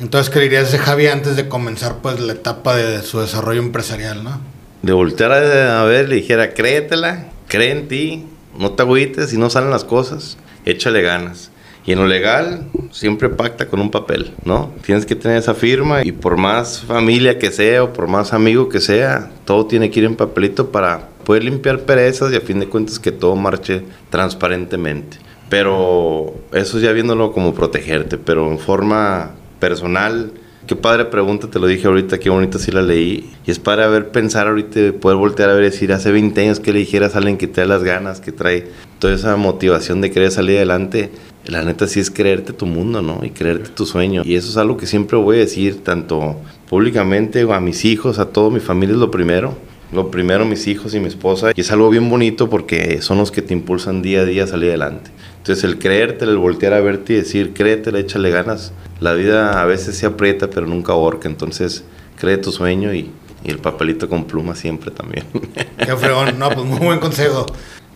[0.00, 3.18] Entonces, ¿qué le dirías a ese Javi antes de comenzar pues la etapa de su
[3.20, 4.40] desarrollo empresarial, no?
[4.82, 8.26] De voltear a, a ver, le dijera, créetela, cree en ti,
[8.58, 11.50] no te agüites, si no salen las cosas, échale ganas.
[11.86, 14.74] Y en lo legal, siempre pacta con un papel, ¿no?
[14.84, 18.68] Tienes que tener esa firma y por más familia que sea o por más amigo
[18.68, 22.60] que sea, todo tiene que ir en papelito para poder limpiar perezas y a fin
[22.60, 25.16] de cuentas que todo marche transparentemente.
[25.48, 30.32] Pero eso ya viéndolo como protegerte, pero en forma personal,
[30.68, 33.30] Qué padre pregunta, te lo dije ahorita, qué bonita sí la leí.
[33.46, 36.74] Y es padre ver, pensar ahorita, poder voltear a ver decir, hace 20 años que
[36.74, 40.30] le dijeras a alguien que trae las ganas, que trae toda esa motivación de querer
[40.30, 41.10] salir adelante.
[41.46, 43.20] La neta sí es creerte tu mundo, ¿no?
[43.22, 44.20] Y creerte tu sueño.
[44.26, 46.36] Y eso es algo que siempre voy a decir, tanto
[46.68, 49.56] públicamente a mis hijos, a toda mi familia es lo primero.
[49.92, 51.52] Lo primero mis hijos y mi esposa.
[51.54, 54.46] Y es algo bien bonito porque son los que te impulsan día a día a
[54.46, 55.10] salir adelante.
[55.38, 58.72] Entonces el creerte, el voltear a verte y decir, créetela, échale ganas.
[59.00, 61.28] La vida a veces se aprieta, pero nunca ahorca.
[61.28, 61.84] Entonces,
[62.18, 63.10] cree tu sueño y,
[63.44, 65.24] y el papelito con pluma siempre también.
[65.78, 66.38] Qué fregón.
[66.38, 67.46] No, pues muy buen consejo.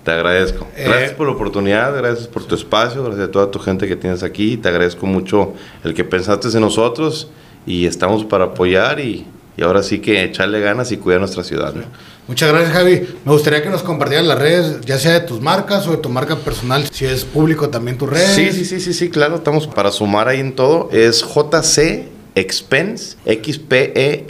[0.04, 0.66] Te agradezco.
[0.76, 3.94] Eh, Gracias por la oportunidad, gracias por tu espacio, gracias a toda tu gente que
[3.94, 4.56] tienes aquí.
[4.56, 5.52] Te agradezco mucho
[5.84, 7.30] el que pensaste en nosotros
[7.66, 9.24] y estamos para apoyar y,
[9.56, 11.74] y ahora sí que echarle ganas y cuidar nuestra ciudad.
[11.74, 11.82] ¿no?
[12.28, 13.06] Muchas gracias, Javi.
[13.24, 16.08] Me gustaría que nos compartieras las redes, ya sea de tus marcas o de tu
[16.08, 18.34] marca personal, si es público también tus redes.
[18.34, 20.88] Sí, sí, sí, sí, sí, claro, estamos para sumar ahí en todo.
[20.92, 24.26] Es JC Expense, X-P-E-N-S-S,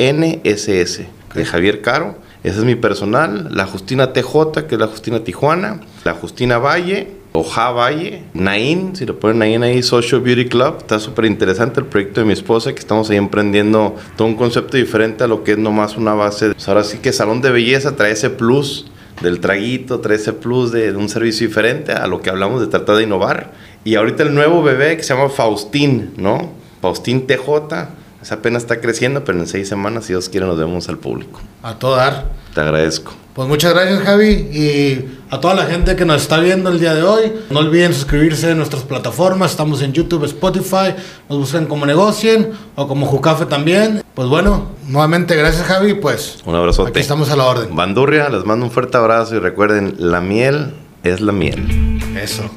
[1.35, 2.17] de Javier Caro.
[2.43, 3.49] Ese es mi personal.
[3.53, 5.81] La Justina TJ, que es la Justina Tijuana.
[6.05, 8.23] La Justina Valle, o Ja Valle.
[8.35, 10.77] Nain, si lo ponen Nain ahí, Social Beauty Club.
[10.79, 14.77] Está súper interesante el proyecto de mi esposa, que estamos ahí emprendiendo todo un concepto
[14.77, 16.49] diferente a lo que es nomás una base.
[16.51, 18.87] de- ahora sí que salón de belleza trae ese plus
[19.23, 22.67] del traguito, trae ese plus de, de un servicio diferente a lo que hablamos de
[22.67, 23.53] tratar de innovar.
[23.85, 26.51] Y ahorita el nuevo bebé que se llama Faustín, ¿no?
[26.81, 27.89] Faustín TJ.
[28.23, 31.41] Esa apenas está creciendo, pero en seis semanas, si Dios quiere, nos vemos al público.
[31.63, 32.27] A todo dar.
[32.55, 33.13] Te agradezco.
[33.35, 34.31] Pues muchas gracias, Javi.
[34.53, 37.95] Y a toda la gente que nos está viendo el día de hoy, no olviden
[37.95, 39.51] suscribirse en nuestras plataformas.
[39.53, 40.95] Estamos en YouTube, Spotify.
[41.29, 44.03] Nos buscan como Negocien o como Jucafe también.
[44.15, 45.95] Pues bueno, nuevamente gracias, Javi.
[45.95, 46.91] Pues Un abrazote.
[46.91, 47.75] aquí estamos a la orden.
[47.75, 51.99] Bandurria, les mando un fuerte abrazo y recuerden, la miel es la miel.
[52.23, 52.51] Eso.